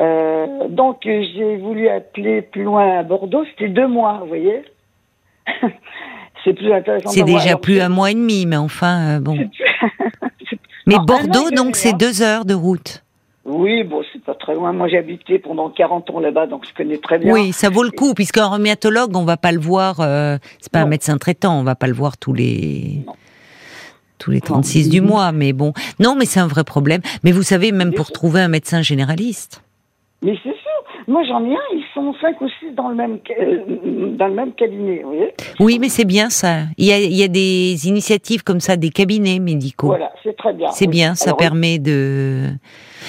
Euh, 0.00 0.46
donc, 0.68 1.04
euh, 1.06 1.22
j'ai 1.34 1.56
voulu 1.58 1.88
appeler 1.88 2.40
plus 2.42 2.62
loin 2.62 2.98
à 3.00 3.02
Bordeaux. 3.02 3.44
C'était 3.50 3.68
deux 3.68 3.86
mois, 3.86 4.18
vous 4.22 4.28
voyez. 4.28 4.62
c'est 6.44 6.52
plus 6.54 6.72
intéressant. 6.72 7.10
C'est 7.10 7.20
pour 7.20 7.30
moi. 7.30 7.38
déjà 7.38 7.50
Alors, 7.50 7.60
plus 7.60 7.80
un 7.80 7.88
mois 7.88 8.10
et 8.10 8.14
demi, 8.14 8.46
mais 8.46 8.56
enfin, 8.56 9.16
euh, 9.16 9.20
bon. 9.20 9.36
Mais 10.86 10.96
Non, 10.96 11.04
Bordeaux, 11.04 11.50
donc, 11.50 11.76
c'est 11.76 11.94
deux 11.94 12.20
heures 12.22 12.44
de 12.44 12.52
route. 12.54 13.02
Oui, 13.46 13.84
bon, 13.84 14.02
c'est 14.12 14.22
pas 14.22 14.34
très 14.34 14.54
loin. 14.54 14.72
Moi, 14.72 14.88
j'ai 14.88 14.98
habité 14.98 15.38
pendant 15.38 15.68
40 15.70 16.10
ans 16.10 16.20
là-bas, 16.20 16.46
donc 16.46 16.66
je 16.68 16.74
connais 16.74 16.98
très 16.98 17.18
bien. 17.18 17.32
Oui, 17.32 17.52
ça 17.52 17.68
vaut 17.70 17.82
le 17.82 17.90
coup, 17.90 18.14
puisqu'un 18.14 18.46
rhumatologue, 18.46 19.16
on 19.16 19.24
va 19.24 19.36
pas 19.36 19.52
le 19.52 19.60
voir, 19.60 20.00
euh, 20.00 20.38
c'est 20.60 20.70
pas 20.72 20.80
un 20.80 20.84
Non. 20.84 20.88
médecin 20.90 21.16
traitant, 21.18 21.58
on 21.58 21.62
va 21.62 21.74
pas 21.74 21.86
le 21.86 21.92
voir 21.94 22.16
tous 22.18 22.32
les 22.32 23.02
Non. 23.06 23.12
tous 24.18 24.30
les 24.30 24.40
36 24.40 24.88
du 24.88 25.00
mois, 25.02 25.32
mais 25.32 25.52
bon. 25.52 25.72
Non, 26.00 26.16
mais 26.18 26.24
c'est 26.26 26.40
un 26.40 26.46
vrai 26.46 26.64
problème. 26.64 27.00
Mais 27.22 27.32
vous 27.32 27.42
savez, 27.42 27.70
même 27.72 27.92
pour 27.92 28.12
trouver 28.12 28.40
un 28.40 28.48
médecin 28.48 28.80
généraliste. 28.82 29.62
Mais 30.22 30.34
c'est. 30.42 30.50
Moi, 31.06 31.22
j'en 31.28 31.44
ai 31.44 31.52
un. 31.54 31.58
Ils 31.74 31.84
sont 31.92 32.14
cinq 32.20 32.40
ou 32.40 32.48
six 32.60 32.74
dans 32.74 32.88
le 32.88 32.94
même, 32.94 33.18
euh, 33.40 34.16
dans 34.16 34.26
le 34.28 34.34
même 34.34 34.52
cabinet, 34.54 35.00
vous 35.02 35.10
voyez. 35.10 35.34
Oui, 35.60 35.78
mais 35.80 35.88
c'est 35.88 36.04
bien 36.04 36.30
ça. 36.30 36.62
Il 36.78 36.86
y 36.86 36.92
a, 36.92 36.98
il 36.98 37.14
y 37.14 37.22
a 37.22 37.28
des 37.28 37.86
initiatives 37.88 38.42
comme 38.42 38.60
ça, 38.60 38.76
des 38.76 38.90
cabinets 38.90 39.38
médicaux. 39.38 39.88
Voilà, 39.88 40.10
c'est 40.22 40.36
très 40.36 40.52
bien. 40.54 40.70
C'est 40.70 40.86
oui. 40.86 40.90
bien, 40.92 41.14
ça 41.14 41.26
Alors, 41.30 41.36
permet 41.36 41.78
de. 41.78 42.48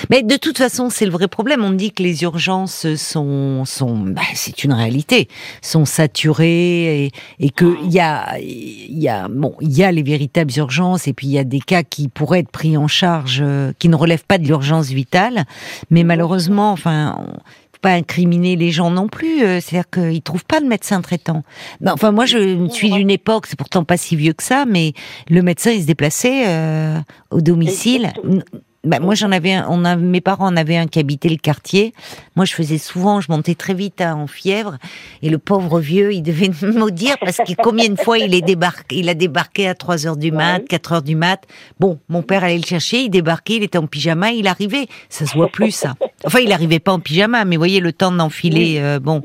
Mais 0.10 0.24
de 0.24 0.36
toute 0.36 0.58
façon, 0.58 0.89
c'est 0.89 1.05
le 1.05 1.12
vrai 1.12 1.29
problème. 1.29 1.63
On 1.63 1.72
dit 1.72 1.91
que 1.93 2.03
les 2.03 2.24
urgences 2.24 2.93
sont, 2.96 3.63
sont, 3.63 3.98
bah, 4.00 4.22
c'est 4.34 4.65
une 4.65 4.74
réalité, 4.74 5.29
sont 5.62 5.86
saturées 5.86 7.05
et, 7.05 7.12
et 7.39 7.50
que 7.50 7.77
il 7.86 7.93
y 7.93 8.01
a, 8.01 8.38
y 8.39 9.08
a, 9.08 9.27
bon, 9.29 9.55
il 9.62 9.72
y 9.72 9.84
a 9.84 9.91
les 9.93 10.03
véritables 10.03 10.51
urgences 10.58 11.08
et 11.08 11.13
puis 11.13 11.27
il 11.27 11.34
y 11.34 11.39
a 11.39 11.46
des 11.46 11.62
cas 11.62 11.84
qui 11.84 12.10
pourraient 12.10 12.39
être 12.39 12.51
pris 12.51 12.75
en 12.75 12.88
charge, 12.89 13.39
euh, 13.41 13.72
qui 13.79 13.88
ne 13.88 13.96
relèvent 13.96 14.25
pas 14.25 14.38
de 14.38 14.43
l'urgence 14.46 14.89
vitale. 14.89 15.46
Mais 15.89 16.03
malheureusement, 16.03 16.72
enfin. 16.74 17.15
on- 17.20 17.39
pas 17.86 17.92
incriminer 17.92 18.56
les 18.56 18.72
gens 18.72 18.89
non 18.89 19.08
plus, 19.08 19.44
euh, 19.44 19.60
c'est-à-dire 19.62 19.88
qu'ils 19.92 20.24
trouvent 20.24 20.44
pas 20.44 20.60
de 20.60 20.65
médecin 20.65 21.01
traitant. 21.01 21.44
Ben, 21.82 21.94
enfin, 21.94 22.12
moi, 22.12 22.25
je 22.25 22.68
suis 22.70 22.89
d'une 22.89 23.12
époque, 23.12 23.46
c'est 23.46 23.56
pourtant 23.56 23.84
pas 23.84 23.96
si 23.96 24.15
vieux 24.15 24.34
que 24.34 24.42
ça, 24.42 24.65
mais 24.65 24.94
le 25.30 25.44
médecin, 25.44 25.70
il 25.70 25.84
se 25.84 25.86
déplaçait 25.86 26.48
euh, 26.48 26.98
au 27.30 27.42
domicile. 27.42 28.06
Exactement. 28.06 28.42
Bah, 28.86 29.00
moi, 29.00 29.15
j'en 29.15 29.32
avais 29.32 29.54
un, 29.54 29.65
on 29.70 29.84
a, 29.84 29.96
mes 29.96 30.22
parents 30.22 30.48
en 30.48 30.56
avaient 30.56 30.77
un 30.77 30.88
qui 30.88 31.00
habitait 31.00 31.30
le 31.30 31.38
quartier. 31.38 31.94
Moi, 32.36 32.46
je 32.46 32.54
faisais 32.54 32.77
souvent, 32.77 33.20
je 33.20 33.32
montais 33.32 33.56
très 33.56 33.74
vite 33.74 34.00
hein, 34.01 34.15
en 34.15 34.27
fièvre. 34.27 34.77
Et 35.22 35.30
le 35.30 35.39
pauvre 35.39 35.80
vieux, 35.80 36.13
il 36.13 36.22
devait 36.22 36.50
me 36.50 36.72
maudire 36.80 37.15
parce 37.20 37.38
que 37.38 37.54
combien 37.62 37.89
de 37.89 38.00
fois 38.00 38.20
il 38.20 38.34
est 38.34 38.42
débarqué, 38.42 38.98
il 38.98 39.10
a 39.10 39.13
débarqué 39.15 39.68
à 39.68 39.75
3 39.75 40.08
heures 40.08 40.18
du 40.18 40.32
mat, 40.32 40.60
Ouais. 40.60 40.65
4 40.70 40.92
heures 40.94 41.01
du 41.01 41.15
mat. 41.15 41.42
Bon, 41.80 42.00
mon 42.10 42.22
père 42.22 42.44
allait 42.44 42.58
le 42.58 42.63
chercher, 42.63 43.00
il 43.01 43.10
débarquait, 43.10 43.56
il 43.56 43.63
était 43.63 43.77
en 43.77 43.88
pyjama, 43.88 44.32
il 44.32 44.48
arrivait. 44.48 44.88
Ça 45.10 45.25
se 45.25 45.34
voit 45.34 45.50
plus, 45.50 45.72
ça. 45.72 45.96
Enfin, 46.24 46.39
il 46.39 46.51
arrivait 46.51 46.80
pas 46.80 46.94
en 46.94 47.00
pyjama, 47.00 47.44
mais 47.46 47.56
vous 47.56 47.60
voyez, 47.62 47.80
le 47.80 47.92
temps 47.92 48.12
d'enfiler, 48.12 48.77
euh, 48.80 49.00
bon, 49.00 49.22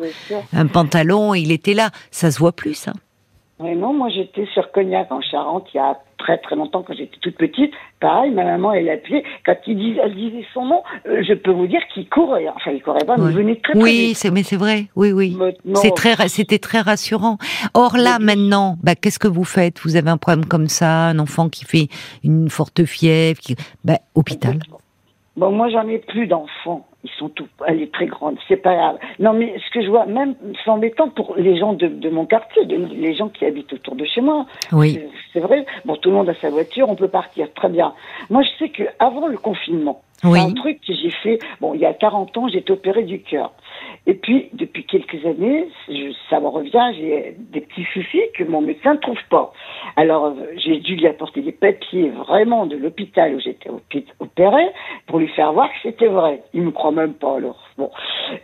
un 0.52 0.66
pantalon, 0.66 1.34
il 1.34 1.52
était 1.52 1.74
là. 1.74 1.90
Ça 2.10 2.30
se 2.30 2.38
voit 2.38 2.52
plus, 2.52 2.74
ça. 2.74 2.92
Ouais, 3.60 3.74
non, 3.74 3.92
moi 3.92 4.08
j'étais 4.08 4.46
sur 4.54 4.72
Cognac 4.72 5.12
en 5.12 5.20
Charente 5.20 5.68
il 5.74 5.76
y 5.76 5.80
a 5.80 5.98
très 6.18 6.38
très 6.38 6.56
longtemps 6.56 6.82
quand 6.82 6.94
j'étais 6.94 7.18
toute 7.20 7.36
petite. 7.36 7.72
Pareil, 8.00 8.30
ma 8.30 8.44
maman 8.44 8.72
elle 8.72 8.88
appuyait. 8.88 9.22
Quand 9.44 9.54
il 9.66 9.76
dis- 9.76 9.98
elle 10.02 10.14
disait 10.14 10.46
son 10.54 10.64
nom, 10.64 10.82
euh, 11.06 11.22
je 11.22 11.34
peux 11.34 11.50
vous 11.50 11.66
dire 11.66 11.80
qu'il 11.92 12.08
courait. 12.08 12.48
Enfin, 12.48 12.70
il 12.72 12.82
courait 12.82 13.04
pas, 13.04 13.16
mais 13.18 13.24
Ouais. 13.24 13.30
il 13.32 13.36
venait 13.36 13.56
très 13.62 13.74
très 13.74 13.82
Oui, 13.82 14.06
vite. 14.08 14.16
c'est, 14.16 14.30
mais 14.30 14.42
c'est 14.42 14.56
vrai. 14.56 14.86
Oui, 14.96 15.12
oui. 15.12 15.36
C'est 15.74 15.94
très, 15.94 16.16
c'était 16.28 16.58
très 16.58 16.80
rassurant. 16.80 17.36
Or 17.74 17.96
là, 17.98 18.16
Mais- 18.18 18.34
maintenant, 18.36 18.76
bah, 18.82 18.94
qu'est-ce 18.94 19.18
que 19.18 19.28
vous 19.28 19.44
faites? 19.44 19.78
Vous 19.80 19.96
avez 19.96 20.08
un 20.10 20.16
problème 20.16 20.46
comme 20.46 20.68
ça, 20.68 21.08
un 21.08 21.18
enfant 21.18 21.48
qui 21.50 21.64
fait 21.66 21.88
une 22.24 22.48
forte 22.48 22.84
fièvre, 22.86 23.40
qui, 23.40 23.56
bah, 23.84 23.98
hôpital. 24.14 24.58
Bon, 25.36 25.50
moi, 25.52 25.68
j'en 25.70 25.86
ai 25.88 25.98
plus 25.98 26.26
d'enfants. 26.26 26.86
Ils 27.02 27.10
sont 27.18 27.30
tout, 27.30 27.46
elle 27.66 27.80
est 27.80 27.90
très 27.94 28.04
grande, 28.06 28.36
c'est 28.46 28.58
pas 28.58 28.74
grave. 28.74 28.98
Non, 29.20 29.32
mais 29.32 29.54
ce 29.58 29.70
que 29.72 29.80
je 29.82 29.88
vois, 29.88 30.04
même, 30.04 30.34
c'est 30.62 30.70
embêtant 30.70 31.08
pour 31.08 31.34
les 31.36 31.56
gens 31.58 31.72
de, 31.72 31.86
de 31.86 32.10
mon 32.10 32.26
quartier, 32.26 32.66
de- 32.66 32.76
les 32.94 33.14
gens 33.14 33.30
qui 33.30 33.46
habitent 33.46 33.72
autour 33.72 33.94
de 33.94 34.04
chez 34.04 34.20
moi. 34.20 34.44
Oui. 34.72 35.00
C'est- 35.32 35.40
vrai. 35.40 35.64
Bon, 35.86 35.96
tout 35.96 36.10
le 36.10 36.16
monde 36.16 36.28
a 36.28 36.34
sa 36.34 36.50
voiture, 36.50 36.90
on 36.90 36.96
peut 36.96 37.08
partir, 37.08 37.50
très 37.54 37.70
bien. 37.70 37.94
Moi, 38.28 38.42
je 38.42 38.50
sais 38.58 38.68
que 38.68 38.82
avant 38.98 39.28
le 39.28 39.38
confinement, 39.38 40.02
Oui. 40.24 40.40
c'est 40.40 40.50
un 40.50 40.52
truc 40.52 40.80
que 40.86 40.92
j'ai 40.92 41.08
fait. 41.10 41.38
Bon, 41.62 41.72
il 41.72 41.80
y 41.80 41.86
a 41.86 41.94
40 41.94 42.36
ans, 42.36 42.48
j'ai 42.48 42.58
été 42.58 42.70
opérée 42.74 43.04
du 43.04 43.22
cœur. 43.22 43.52
Et 44.06 44.14
puis, 44.14 44.48
depuis 44.54 44.84
quelques 44.84 45.24
années, 45.26 45.68
je- 45.88 46.12
ça 46.30 46.40
me 46.40 46.48
revient, 46.48 46.90
j'ai 46.96 47.36
des 47.38 47.60
petits 47.60 47.84
soucis 47.92 48.22
que 48.34 48.44
mon 48.44 48.60
médecin 48.62 48.94
ne 48.94 48.98
trouve 48.98 49.22
pas. 49.28 49.52
Alors, 49.96 50.26
euh, 50.26 50.32
j'ai 50.56 50.78
dû 50.78 50.96
lui 50.96 51.06
apporter 51.06 51.42
des 51.42 51.52
papiers 51.52 52.08
vraiment 52.08 52.66
de 52.66 52.76
l'hôpital 52.76 53.34
où 53.34 53.40
j'étais 53.40 53.70
opérée 54.18 54.70
pour 55.06 55.18
lui 55.18 55.28
faire 55.28 55.52
voir 55.52 55.68
que 55.68 55.76
c'était 55.82 56.06
vrai. 56.08 56.42
Il 56.54 56.62
me 56.62 56.70
croit 56.70 56.92
même 56.92 57.12
pas, 57.14 57.36
alors. 57.36 57.62
Bon. 57.76 57.90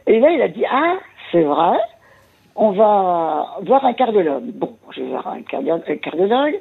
Et 0.07 0.21
là, 0.21 0.31
il 0.31 0.43
a 0.43 0.49
dit, 0.49 0.65
ah, 0.71 0.99
c'est 1.33 1.43
vrai, 1.43 1.79
on 2.55 2.71
va 2.73 3.57
voir 3.63 3.85
un 3.85 3.93
cardiologue. 3.95 4.45
Bon, 4.55 4.77
je 4.91 5.01
vais 5.03 5.09
voir 5.09 5.27
un, 5.29 5.41
cardio- 5.43 5.75
un 5.89 5.97
cardiologue. 5.97 6.61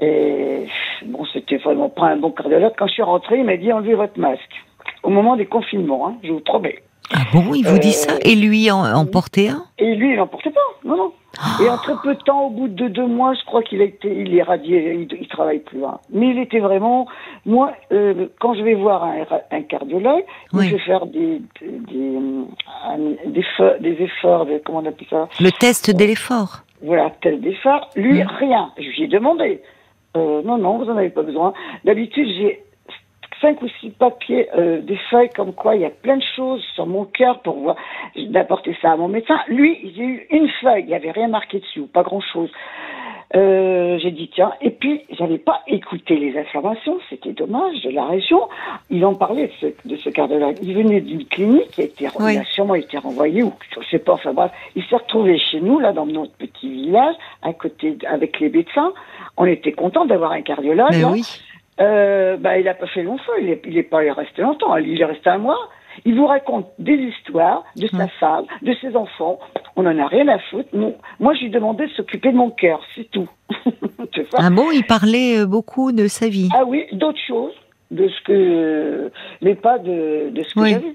Et 0.00 0.66
bon, 1.04 1.24
c'était 1.32 1.56
vraiment 1.56 1.88
pas 1.88 2.06
un 2.06 2.16
bon 2.16 2.30
cardiologue. 2.30 2.72
Quand 2.78 2.86
je 2.86 2.92
suis 2.94 3.02
rentrée, 3.02 3.38
il 3.38 3.44
m'a 3.44 3.56
dit 3.56 3.72
enlevez 3.72 3.94
votre 3.94 4.18
masque. 4.18 4.54
Au 5.02 5.10
moment 5.10 5.36
des 5.36 5.46
confinements, 5.46 6.08
hein, 6.08 6.16
je 6.22 6.32
vous 6.32 6.40
promets. 6.40 6.78
Ah 7.12 7.22
bon, 7.32 7.52
il 7.54 7.66
vous 7.66 7.78
dit 7.78 7.88
Euh, 7.88 7.92
ça 7.92 8.12
Et 8.22 8.34
lui 8.36 8.70
en, 8.70 8.84
en 8.84 9.06
portait 9.06 9.48
un? 9.48 9.64
Et 9.78 9.94
lui, 9.94 10.12
il 10.12 10.16
n'en 10.16 10.26
portait 10.26 10.50
pas. 10.50 10.60
Non, 10.84 10.96
non. 10.96 11.12
Et 11.64 11.68
en 11.68 11.76
très 11.78 11.94
peu 12.02 12.14
de 12.14 12.20
temps, 12.22 12.46
au 12.46 12.50
bout 12.50 12.68
de 12.68 12.88
deux 12.88 13.06
mois, 13.06 13.34
je 13.34 13.44
crois 13.46 13.62
qu'il 13.62 13.80
a 13.80 13.84
été, 13.84 14.08
il 14.12 14.34
est 14.36 14.42
radié, 14.42 14.92
il, 15.10 15.18
il 15.20 15.28
travaille 15.28 15.60
plus. 15.60 15.84
Hein. 15.84 15.98
Mais 16.12 16.28
il 16.28 16.38
était 16.38 16.58
vraiment, 16.58 17.06
moi, 17.46 17.72
euh, 17.92 18.26
quand 18.40 18.54
je 18.54 18.62
vais 18.62 18.74
voir 18.74 19.04
un, 19.04 19.24
un 19.50 19.62
cardiologue, 19.62 20.24
Oui. 20.52 20.66
il 20.66 20.70
fait 20.72 20.78
faire 20.84 21.06
des, 21.06 21.40
des, 21.60 22.18
des, 23.26 23.42
fe- 23.56 23.80
des 23.80 24.02
efforts, 24.02 24.46
de, 24.46 24.60
comment 24.64 24.78
on 24.80 24.86
appelle 24.86 25.06
ça? 25.08 25.28
Le 25.40 25.50
test 25.50 25.94
de 25.94 26.04
l'effort. 26.04 26.62
Voilà, 26.82 27.10
tel 27.22 27.40
d'effort. 27.40 27.90
Lui, 27.96 28.22
Mm. 28.22 28.28
rien. 28.38 28.70
Je 28.78 28.88
lui 28.88 29.02
ai 29.04 29.08
demandé. 29.08 29.60
Euh, 30.16 30.42
non, 30.44 30.58
non, 30.58 30.78
vous 30.78 30.84
n'en 30.86 30.96
avez 30.96 31.10
pas 31.10 31.22
besoin. 31.22 31.52
D'habitude, 31.84 32.26
j'ai 32.36 32.60
cinq 33.40 33.62
ou 33.62 33.68
six 33.80 33.90
papiers, 33.90 34.48
euh, 34.56 34.80
des 34.80 34.98
feuilles 35.10 35.30
comme 35.30 35.52
quoi 35.54 35.74
il 35.76 35.82
y 35.82 35.84
a 35.86 35.90
plein 35.90 36.16
de 36.16 36.24
choses 36.36 36.62
sur 36.74 36.86
mon 36.86 37.04
cœur 37.04 37.40
pour 37.40 37.56
voir 37.56 37.76
d'apporter 38.16 38.76
ça 38.82 38.92
à 38.92 38.96
mon 38.96 39.08
médecin. 39.08 39.38
Lui, 39.48 39.92
j'ai 39.96 40.02
eu 40.04 40.26
une 40.30 40.48
feuille, 40.60 40.82
il 40.82 40.88
n'y 40.88 40.94
avait 40.94 41.10
rien 41.10 41.28
marqué 41.28 41.60
dessus, 41.60 41.82
pas 41.82 42.02
grand-chose. 42.02 42.50
Euh, 43.36 43.96
j'ai 44.02 44.10
dit 44.10 44.28
tiens, 44.34 44.50
et 44.60 44.70
puis 44.70 45.02
j'avais 45.10 45.38
pas 45.38 45.60
écouté 45.68 46.16
les 46.16 46.36
informations, 46.36 46.98
c'était 47.08 47.32
dommage 47.32 47.80
de 47.82 47.90
la 47.90 48.04
région. 48.06 48.40
Il 48.90 49.04
en 49.04 49.14
parlait 49.14 49.46
de 49.46 49.52
ce, 49.60 49.88
de 49.88 49.96
ce 49.96 50.10
cardiologue. 50.10 50.56
Il 50.62 50.74
venait 50.74 51.00
d'une 51.00 51.24
clinique 51.26 51.70
qui 51.70 51.82
a 51.82 51.84
été, 51.84 52.08
Oui. 52.18 52.34
il 52.34 52.38
a 52.40 52.44
sûrement 52.46 52.74
été 52.74 52.98
renvoyé 52.98 53.44
ou 53.44 53.52
je 53.80 53.86
sais 53.88 54.00
pas. 54.00 54.14
Enfin 54.14 54.32
bref, 54.32 54.50
il 54.74 54.82
s'est 54.84 54.96
retrouvé 54.96 55.38
chez 55.38 55.60
nous 55.60 55.78
là 55.78 55.92
dans 55.92 56.06
notre 56.06 56.32
petit 56.32 56.68
village, 56.68 57.14
à 57.42 57.52
côté 57.52 57.96
avec 58.08 58.40
les 58.40 58.48
médecins. 58.48 58.92
On 59.36 59.44
était 59.46 59.72
content 59.72 60.06
d'avoir 60.06 60.32
un 60.32 60.42
cardiologue. 60.42 60.88
Mais 60.90 61.02
là. 61.02 61.10
oui. 61.12 61.22
Euh, 61.80 62.36
bah, 62.36 62.58
il 62.58 62.68
a 62.68 62.74
pas 62.74 62.86
fait 62.88 63.02
long 63.02 63.16
feu, 63.18 63.32
il 63.40 63.48
est, 63.50 63.62
il 63.66 63.76
est 63.78 63.82
pas 63.82 63.98
resté 64.12 64.42
longtemps, 64.42 64.76
il 64.76 65.00
est 65.00 65.04
resté 65.04 65.30
un 65.30 65.38
mois. 65.38 65.58
Il 66.04 66.14
vous 66.14 66.26
raconte 66.26 66.66
des 66.78 66.94
histoires 66.94 67.64
de 67.76 67.86
sa 67.88 68.06
femme, 68.20 68.44
de 68.62 68.72
ses 68.80 68.94
enfants. 68.96 69.38
On 69.76 69.84
en 69.86 69.98
a 69.98 70.06
rien 70.06 70.28
à 70.28 70.38
foutre. 70.38 70.68
Nous- 70.72 70.94
moi, 71.18 71.34
je 71.34 71.40
lui 71.42 71.50
demandais 71.50 71.86
de 71.86 71.92
s'occuper 71.92 72.30
de 72.32 72.36
mon 72.36 72.50
cœur, 72.50 72.80
c'est 72.94 73.10
tout. 73.10 73.28
Ah 74.36 74.50
bon, 74.50 74.70
il 74.72 74.84
parlait 74.84 75.38
euh, 75.40 75.46
beaucoup 75.46 75.92
de 75.92 76.06
sa 76.06 76.28
vie. 76.28 76.48
ah 76.54 76.64
oui, 76.66 76.84
d'autres 76.92 77.20
choses, 77.26 77.52
de 77.90 78.08
ce 78.08 78.20
que, 78.22 79.10
mais 79.40 79.54
pas 79.54 79.78
de, 79.78 80.30
de 80.30 80.42
ce 80.42 80.54
que 80.54 80.60
Oui. 80.60 80.70
j'avais. 80.72 80.94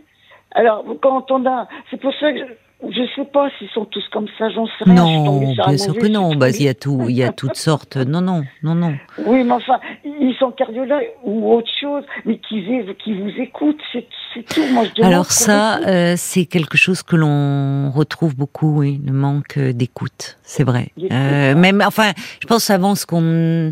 Alors, 0.51 0.83
quand 1.01 1.31
on 1.31 1.45
a, 1.45 1.67
c'est 1.89 1.99
pour 1.99 2.13
ça 2.15 2.31
que 2.33 2.39
je, 2.83 3.01
sais 3.15 3.25
pas 3.25 3.49
s'ils 3.57 3.69
sont 3.69 3.85
tous 3.85 4.03
comme 4.11 4.27
ça, 4.37 4.49
j'en 4.49 4.65
sais 4.65 4.83
rien. 4.83 4.93
Non, 4.95 5.53
bien 5.53 5.77
sûr 5.77 5.97
que 5.97 6.07
non. 6.07 6.35
Bah, 6.35 6.49
il 6.49 6.63
y 6.63 6.67
a 6.67 6.73
tout, 6.73 7.05
il 7.07 7.15
y 7.15 7.23
a 7.23 7.31
toutes 7.31 7.55
sortes. 7.69 7.97
Non, 7.97 8.21
non, 8.21 8.43
non, 8.63 8.75
non. 8.75 8.95
Oui, 9.25 9.43
mais 9.43 9.51
enfin, 9.53 9.79
ils 10.03 10.35
sont 10.39 10.51
cardiologues 10.51 11.09
ou 11.23 11.53
autre 11.53 11.69
chose, 11.79 12.03
mais 12.25 12.33
aient- 12.35 12.95
qu'ils 13.03 13.21
vous 13.21 13.41
écoutent, 13.41 13.81
c'est 13.91 14.05
tout. 14.47 14.61
Moi, 14.71 14.83
je 14.95 15.03
Alors 15.03 15.31
ça, 15.31 15.79
euh, 15.87 16.13
c'est 16.17 16.45
quelque 16.45 16.77
chose 16.77 17.01
que 17.01 17.15
l'on 17.15 17.91
retrouve 17.91 18.35
beaucoup, 18.35 18.79
oui, 18.79 19.01
le 19.05 19.13
manque 19.13 19.57
euh, 19.57 19.73
d'écoute, 19.73 20.37
c'est 20.43 20.63
vrai. 20.63 20.89
Euh, 21.11 21.55
même, 21.55 21.81
enfin, 21.85 22.11
je 22.41 22.47
pense 22.47 22.69
avant 22.69 22.95
ce 22.95 23.05
qu'on 23.05 23.71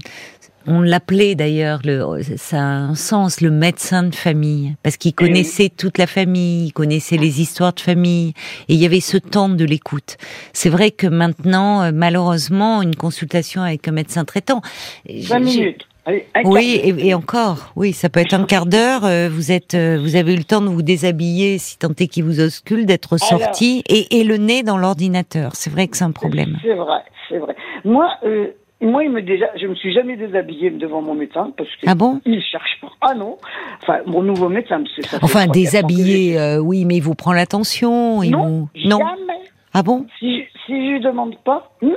on 0.67 0.82
l'appelait 0.82 1.36
d'ailleurs, 1.36 1.79
le, 1.84 2.03
ça 2.38 2.58
a 2.58 2.62
un 2.62 2.96
sens, 2.96 3.41
le 3.41 3.51
médecin 3.51 4.03
de 4.03 4.15
famille, 4.15 4.75
parce 4.84 4.98
qu'il 4.98 5.10
oui. 5.20 5.27
connaissait 5.27 5.70
toute 5.70 5.98
la 5.98 6.08
famille, 6.08 6.67
il 6.67 6.72
connaissait 6.72 7.17
les 7.17 7.41
histoires 7.41 7.74
de 7.74 7.79
famille, 7.79 8.34
et 8.70 8.74
il 8.74 8.79
y 8.79 8.86
avait 8.86 9.00
ce 9.00 9.17
temps 9.17 9.50
de 9.50 9.65
l'écoute. 9.65 10.17
C'est 10.53 10.70
vrai 10.70 10.91
que 10.91 11.08
maintenant, 11.08 11.84
euh, 11.84 11.91
malheureusement, 11.93 12.82
une 12.82 12.96
consultation 12.96 13.62
avec 13.62 13.88
un 13.88 13.91
médecin 13.91 14.25
traitant, 14.25 14.62
20 15.10 15.22
j'ai- 15.24 15.39
minutes. 15.39 15.88
Allez, 16.05 16.25
oui, 16.43 16.82
et, 16.84 17.08
et 17.08 17.13
encore, 17.13 17.72
oui, 17.77 17.93
ça 17.93 18.10
peut 18.10 18.20
être 18.20 18.34
un 18.34 18.43
quart 18.43 18.65
d'heure. 18.65 19.05
euh, 19.05 19.29
vous 19.32 19.53
êtes, 19.53 19.74
euh, 19.74 19.98
vous 20.01 20.17
avez 20.17 20.34
eu 20.34 20.38
le 20.38 20.43
temps 20.43 20.60
de 20.60 20.67
vous 20.67 20.82
déshabiller, 20.82 21.58
si 21.60 21.77
tant 21.79 21.91
est 21.98 22.08
qu'il 22.08 22.25
vous 22.25 22.41
auscule, 22.41 22.86
d'être 22.86 23.15
sorti 23.17 23.84
et, 23.88 24.20
et 24.20 24.25
le 24.25 24.36
nez 24.36 24.63
dans 24.63 24.77
l'ordinateur. 24.77 25.51
C'est 25.55 25.70
vrai 25.70 25.88
que 25.88 25.96
c'est 25.96 26.03
un 26.03 26.12
problème. 26.12 26.58
C'est 26.62 26.74
vrai, 26.74 27.00
c'est 27.29 27.38
vrai. 27.38 27.55
Moi, 27.86 28.10
euh, 28.25 28.48
moi, 28.86 29.04
il 29.04 29.12
me 29.12 29.22
déjà, 29.22 29.48
je 29.60 29.68
me 29.68 29.75
suis 29.75 29.94
jamais 29.94 30.16
déshabillée 30.18 30.70
devant 30.72 31.02
mon 31.02 31.13
médecin 31.16 31.52
parce 31.58 31.70
que 31.70 31.86
Ah 31.88 31.96
bon? 31.96 32.22
il 32.25 32.42
cherche 32.42 32.80
pas. 32.82 32.90
Ah 33.02 33.13
non. 33.13 33.38
Enfin, 33.82 34.00
mon 34.06 34.22
nouveau 34.22 34.50
médecin, 34.50 34.84
ça 35.02 35.18
Enfin, 35.22 35.48
déshabillé, 35.48 36.38
euh, 36.40 36.58
oui, 36.60 36.86
mais 36.86 36.98
il 36.98 37.02
vous 37.04 37.16
prend 37.16 37.34
l'attention. 37.34 38.22
Non, 38.24 38.46
vous... 38.46 38.70
non. 38.86 39.00
jamais. 39.00 39.40
Ah 39.74 39.84
bon? 39.84 40.06
Si, 40.20 40.40
je- 40.42 40.46
si 40.66 40.72
je 40.86 40.92
lui 40.94 41.00
demande 41.00 41.36
pas, 41.44 41.72
non. 41.82 41.96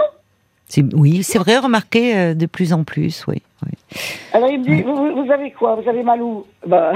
C'est- 0.68 0.94
Oui, 0.94 1.22
c'est 1.22 1.38
vrai, 1.38 1.58
remarqué 1.58 2.16
euh, 2.16 2.34
de 2.34 2.46
plus 2.46 2.72
en 2.72 2.82
plus, 2.84 3.24
oui. 3.28 3.40
oui. 3.64 3.72
Alors 4.32 4.50
il 4.50 4.58
me 4.60 4.64
dit, 4.64 4.82
vous, 4.82 5.24
vous 5.24 5.30
avez 5.30 5.50
quoi? 5.52 5.76
Vous 5.76 5.88
avez 5.88 6.02
mal 6.02 6.20
où? 6.22 6.44
Bah, 6.66 6.92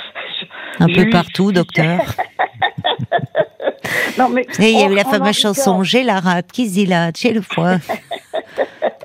Un 0.80 0.86
peu 0.88 1.08
partout, 1.10 1.52
docteur. 1.52 2.00
Non 4.18 4.28
mais. 4.28 4.42
Et 4.60 4.70
il 4.70 4.78
y 4.78 4.82
a 4.82 4.86
eu 4.88 4.94
la 4.94 5.04
fameuse 5.04 5.36
chanson. 5.36 5.82
J'ai 5.82 6.02
la 6.04 6.20
rate 6.20 6.50
qui 6.52 6.68
se 6.68 6.74
dilate, 6.74 7.18
j'ai 7.18 7.32
le 7.32 7.40
foie. 7.42 7.76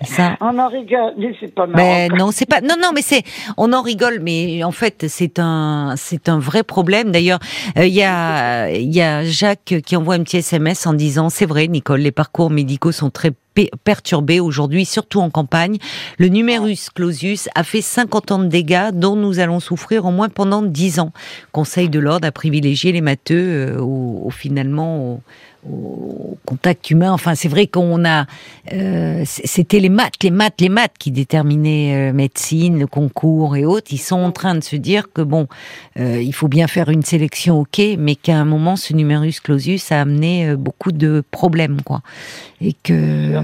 Ça. 0.04 0.38
On 0.42 0.58
en 0.58 0.68
rigole, 0.68 1.14
mais 1.18 1.36
c'est 1.40 1.54
pas 1.54 1.68
marrant. 1.68 1.84
Ben 1.84 2.12
non, 2.18 2.32
c'est 2.32 2.46
pas. 2.46 2.62
Non, 2.62 2.76
non, 2.82 2.92
mais 2.94 3.02
c'est. 3.02 3.24
On 3.58 3.74
en 3.74 3.82
rigole, 3.82 4.20
mais 4.22 4.64
en 4.64 4.72
fait, 4.72 5.06
c'est 5.08 5.40
un, 5.40 5.96
c'est 5.98 6.30
un 6.30 6.40
vrai 6.40 6.64
problème. 6.64 7.12
D'ailleurs, 7.12 7.40
euh, 7.78 7.86
il 7.86 7.94
y 7.94 8.04
a, 8.04 8.70
il 8.72 8.94
y 8.94 9.02
a 9.02 9.24
Jacques 9.24 9.76
qui 9.86 9.96
envoie 9.96 10.16
un 10.16 10.24
petit 10.24 10.38
SMS 10.38 10.88
en 10.88 10.94
disant, 10.94 11.30
c'est 11.30 11.46
vrai, 11.46 11.68
Nicole, 11.68 12.00
les 12.00 12.12
parcours 12.12 12.50
médicaux 12.50 12.92
sont 12.92 13.10
très 13.10 13.32
pe- 13.68 13.70
perturbés 13.84 14.40
aujourd'hui, 14.40 14.86
surtout 14.86 15.20
en 15.20 15.30
campagne. 15.30 15.78
Le 16.18 16.28
numerus 16.28 16.90
clausus 16.90 17.50
a 17.56 17.64
fait 17.64 17.82
50 17.82 18.32
ans 18.32 18.40
de 18.40 18.48
dégâts, 18.48 18.92
dont 18.94 19.16
nous 19.16 19.40
allons 19.40 19.60
souffrir 19.60 20.06
au 20.06 20.12
moins 20.12 20.30
pendant 20.30 20.62
10 20.62 21.00
ans. 21.00 21.12
Conseil 21.52 21.90
de 21.90 22.00
l'ordre 22.00 22.28
à 22.28 22.32
privilégier 22.32 22.92
les 22.92 23.02
matheux 23.02 23.36
euh, 23.76 23.80
au, 23.80 24.24
au- 24.26 24.30
finalement 24.30 25.00
au, 25.14 25.22
au 25.70 26.38
contact 26.46 26.90
humain. 26.90 27.12
Enfin, 27.12 27.36
c'est 27.36 27.50
vrai 27.50 27.68
qu'on 27.68 28.06
a, 28.06 28.26
euh, 28.72 29.24
c'était 29.26 29.80
les 29.80 29.90
maths, 29.90 30.14
les 30.24 30.32
maths, 30.32 30.60
les 30.62 30.70
maths 30.70 30.94
qui 30.98 31.12
déterminaient 31.12 32.10
euh, 32.12 32.14
médecine, 32.14 32.80
le 32.80 32.88
concours 32.88 33.58
et 33.58 33.66
autres. 33.66 33.88
Ils 33.92 33.98
sont 33.98 34.16
en 34.20 34.32
train 34.32 34.56
de 34.56 34.64
se 34.64 34.78
dire 34.78 35.12
que 35.14 35.22
bon, 35.22 35.48
euh, 36.00 36.22
il 36.22 36.34
faut 36.34 36.48
bien 36.48 36.68
faire 36.68 36.90
une 36.90 37.02
sélection, 37.04 37.60
ok, 37.60 37.82
mais 37.98 38.16
qu'à 38.16 38.38
un 38.38 38.46
moment, 38.46 38.78
ce 38.78 38.94
numerus 38.94 39.42
clausus 39.42 39.92
a 39.92 40.00
amené 40.02 40.48
euh, 40.50 40.56
beaucoup 40.56 40.92
de 40.94 41.24
problèmes, 41.32 41.82
quoi. 41.82 42.02
Et 42.62 42.74
que, 42.74 43.42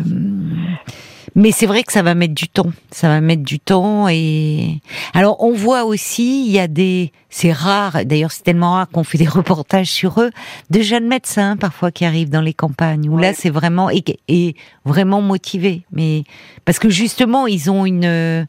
mais 1.38 1.52
c'est 1.52 1.66
vrai 1.66 1.84
que 1.84 1.92
ça 1.92 2.02
va 2.02 2.16
mettre 2.16 2.34
du 2.34 2.48
temps. 2.48 2.72
Ça 2.92 3.10
va 3.10 3.20
mettre 3.20 3.44
du 3.44 3.60
temps 3.60 4.08
et 4.08 4.80
alors 5.14 5.44
on 5.44 5.52
voit 5.52 5.84
aussi, 5.84 6.46
il 6.46 6.52
y 6.52 6.60
a 6.60 6.68
des, 6.68 7.12
c'est 7.30 7.52
rare. 7.52 8.06
D'ailleurs, 8.06 8.32
c'est 8.32 8.44
tellement 8.44 8.72
rare 8.72 8.88
qu'on 8.90 9.04
fait 9.04 9.18
des 9.18 9.28
reportages 9.28 9.88
sur 9.88 10.22
eux, 10.22 10.32
de 10.70 10.80
jeunes 10.80 11.08
médecins 11.08 11.58
parfois 11.58 11.92
qui 11.92 12.06
arrivent 12.06 12.30
dans 12.30 12.42
les 12.42 12.54
campagnes 12.54 13.10
où 13.10 13.18
là 13.18 13.34
c'est 13.34 13.50
vraiment 13.50 13.90
et, 13.90 14.04
et 14.30 14.56
vraiment 14.86 15.22
motivés. 15.22 15.82
Mais 15.92 16.24
parce 16.64 16.80
que 16.80 16.90
justement 16.90 17.48
ils 17.48 17.70
ont 17.70 17.86
une, 17.86 18.06
euh, 18.06 18.46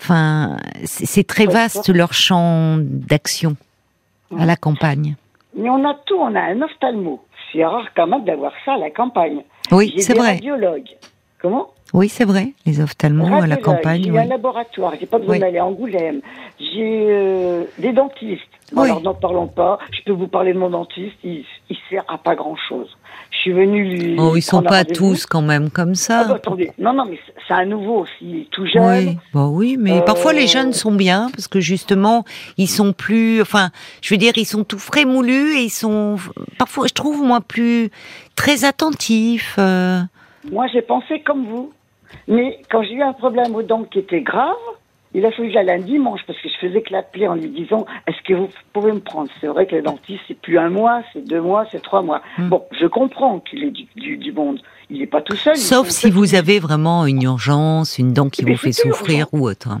enfin 0.00 0.56
c'est 0.84 1.26
très 1.26 1.46
vaste 1.46 1.88
leur 1.88 2.12
champ 2.12 2.76
d'action 2.78 3.56
à 4.38 4.46
la 4.46 4.54
campagne. 4.54 5.16
Mais 5.56 5.68
on 5.68 5.84
a 5.84 5.94
tout, 6.06 6.16
on 6.16 6.34
a 6.34 6.40
un 6.40 6.62
ophtalmo. 6.62 7.23
C'est 7.54 7.64
rare 7.64 7.86
quand 7.96 8.06
même 8.08 8.24
d'avoir 8.24 8.52
ça 8.64 8.74
à 8.74 8.78
la 8.78 8.90
campagne. 8.90 9.42
Oui, 9.70 9.94
c'est 9.98 10.14
vrai. 10.16 10.32
radiologues. 10.32 10.90
Comment? 11.40 11.68
Oui, 11.92 12.08
c'est 12.08 12.24
vrai, 12.24 12.54
les 12.66 12.80
ophtalmos 12.80 13.26
à 13.26 13.30
la 13.30 13.36
Radiologue, 13.36 13.62
campagne. 13.62 14.02
J'ai 14.02 14.10
oui. 14.10 14.18
un 14.18 14.24
laboratoire, 14.24 14.94
j'ai 14.98 15.06
pas 15.06 15.18
besoin 15.18 15.34
Oui. 15.34 15.38
d'aller 15.40 15.58
à 15.58 15.64
Angoulême. 15.66 16.20
J'ai 16.58 17.06
euh, 17.08 17.64
des 17.78 17.92
dentistes. 17.92 18.42
Oui. 18.74 18.84
Alors 18.88 19.00
n'en 19.02 19.14
parlons 19.14 19.46
pas. 19.46 19.78
Je 19.92 20.02
peux 20.04 20.12
vous 20.12 20.26
parler 20.26 20.52
de 20.52 20.58
mon 20.58 20.70
dentiste. 20.70 21.14
Il, 21.22 21.44
il 21.70 21.76
sert 21.88 22.02
à 22.08 22.18
pas 22.18 22.34
grand 22.34 22.56
chose. 22.56 22.88
Je 23.36 23.50
suis 23.50 23.52
venue 23.52 23.84
lui. 23.84 24.16
Oh, 24.18 24.36
ils 24.36 24.42
sont 24.42 24.62
pas 24.62 24.84
tous 24.84 25.26
quand 25.26 25.42
même 25.42 25.68
comme 25.70 25.90
Ah 25.90 25.94
ça. 25.94 26.24
bah, 26.24 26.34
attendez, 26.36 26.70
non, 26.78 26.92
non, 26.94 27.04
mais 27.04 27.18
c'est- 27.46 27.52
un 27.54 27.66
nouveau 27.66 28.00
aussi, 28.00 28.48
tout 28.52 28.64
jeune. 28.66 28.82
Oui, 29.08 29.18
bah 29.34 29.46
oui, 29.48 29.76
mais 29.78 29.98
Euh, 29.98 30.00
parfois 30.02 30.32
les 30.32 30.46
jeunes 30.46 30.72
sont 30.72 30.92
bien 30.92 31.28
parce 31.30 31.46
que 31.46 31.60
justement 31.60 32.24
ils 32.56 32.68
sont 32.68 32.92
plus, 32.94 33.42
enfin, 33.42 33.70
je 34.02 34.14
veux 34.14 34.18
dire, 34.18 34.32
ils 34.36 34.46
sont 34.46 34.64
tout 34.64 34.78
frais 34.78 35.04
moulus 35.04 35.54
et 35.56 35.64
ils 35.64 35.70
sont 35.70 36.16
parfois, 36.58 36.86
je 36.88 36.94
trouve 36.94 37.22
moi 37.22 37.40
plus 37.42 37.90
très 38.34 38.64
attentifs. 38.64 39.56
euh. 39.58 40.00
Moi, 40.50 40.66
j'ai 40.72 40.82
pensé 40.82 41.20
comme 41.20 41.46
vous. 41.46 41.70
Mais 42.28 42.60
quand 42.70 42.82
j'ai 42.82 42.92
eu 42.94 43.02
un 43.02 43.12
problème 43.12 43.54
aux 43.54 43.62
dents 43.62 43.84
qui 43.84 43.98
était 43.98 44.20
grave, 44.22 44.54
il 45.14 45.24
a 45.24 45.30
fallu 45.30 45.48
que 45.48 45.54
j'aille 45.54 45.70
un 45.70 45.78
dimanche 45.78 46.20
parce 46.26 46.38
que 46.40 46.48
je 46.48 46.56
faisais 46.66 46.82
que 46.82 46.92
l'appeler 46.92 47.28
en 47.28 47.34
lui 47.34 47.48
disant 47.48 47.86
Est-ce 48.06 48.20
que 48.26 48.34
vous 48.34 48.48
pouvez 48.72 48.92
me 48.92 49.00
prendre? 49.00 49.30
C'est 49.40 49.46
vrai 49.46 49.66
que 49.66 49.76
le 49.76 49.82
dentiste, 49.82 50.20
c'est 50.28 50.38
plus 50.38 50.58
un 50.58 50.70
mois, 50.70 51.02
c'est 51.12 51.24
deux 51.26 51.40
mois, 51.40 51.66
c'est 51.70 51.80
trois 51.82 52.02
mois. 52.02 52.20
Hmm. 52.38 52.48
Bon, 52.48 52.64
je 52.78 52.86
comprends 52.86 53.38
qu'il 53.40 53.64
est 53.64 53.70
du, 53.70 53.86
du, 53.96 54.16
du 54.16 54.32
monde. 54.32 54.60
Il 54.90 54.98
n'est 54.98 55.06
pas 55.06 55.22
tout 55.22 55.36
seul. 55.36 55.56
Sauf 55.56 55.88
si 55.88 56.10
vous 56.10 56.34
avez 56.34 56.58
vraiment 56.58 57.06
une 57.06 57.22
urgence, 57.22 57.98
une 57.98 58.12
dent 58.12 58.28
qui 58.28 58.44
Mais 58.44 58.52
vous 58.52 58.58
fait 58.58 58.72
c'est 58.72 58.88
souffrir 58.88 59.26
urgent. 59.32 59.38
ou 59.44 59.48
autre. 59.48 59.68
hein. 59.70 59.80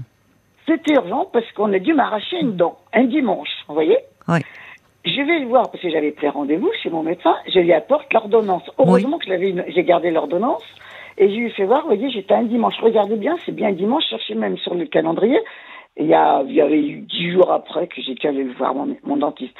C'est 0.66 0.86
urgent 0.88 1.28
parce 1.32 1.50
qu'on 1.52 1.72
a 1.74 1.78
dû 1.78 1.92
m'arracher 1.92 2.38
une 2.40 2.56
dent 2.56 2.78
un 2.94 3.04
dimanche, 3.04 3.50
vous 3.68 3.74
voyez? 3.74 3.98
Oui. 4.28 4.38
Je 5.04 5.20
vais 5.20 5.40
le 5.40 5.46
voir 5.48 5.70
parce 5.70 5.82
que 5.82 5.90
j'avais 5.90 6.12
pris 6.12 6.28
rendez-vous 6.30 6.70
chez 6.82 6.88
mon 6.88 7.02
médecin. 7.02 7.34
Je 7.52 7.58
lui 7.58 7.74
apporte 7.74 8.10
l'ordonnance. 8.14 8.62
Heureusement 8.78 9.18
que 9.18 9.26
j'ai 9.26 9.84
gardé 9.84 10.10
l'ordonnance. 10.10 10.62
Et 11.18 11.28
je 11.28 11.34
lui 11.34 11.46
ai 11.46 11.50
fait 11.50 11.64
voir, 11.64 11.82
vous 11.82 11.88
voyez, 11.88 12.10
j'étais 12.10 12.34
un 12.34 12.42
dimanche. 12.42 12.74
Regardez 12.80 13.16
bien, 13.16 13.36
c'est 13.44 13.52
bien 13.52 13.68
un 13.68 13.72
dimanche. 13.72 14.04
Cherchez 14.10 14.34
même 14.34 14.56
sur 14.58 14.74
le 14.74 14.86
calendrier. 14.86 15.38
Il 15.96 16.06
y, 16.06 16.14
a, 16.14 16.42
il 16.46 16.54
y 16.54 16.60
avait 16.60 16.80
eu 16.80 16.98
dix 17.02 17.30
jours 17.30 17.52
après 17.52 17.86
que 17.86 18.02
j'étais 18.02 18.26
allé 18.26 18.42
voir 18.44 18.74
mon, 18.74 18.96
mon 19.04 19.16
dentiste. 19.16 19.54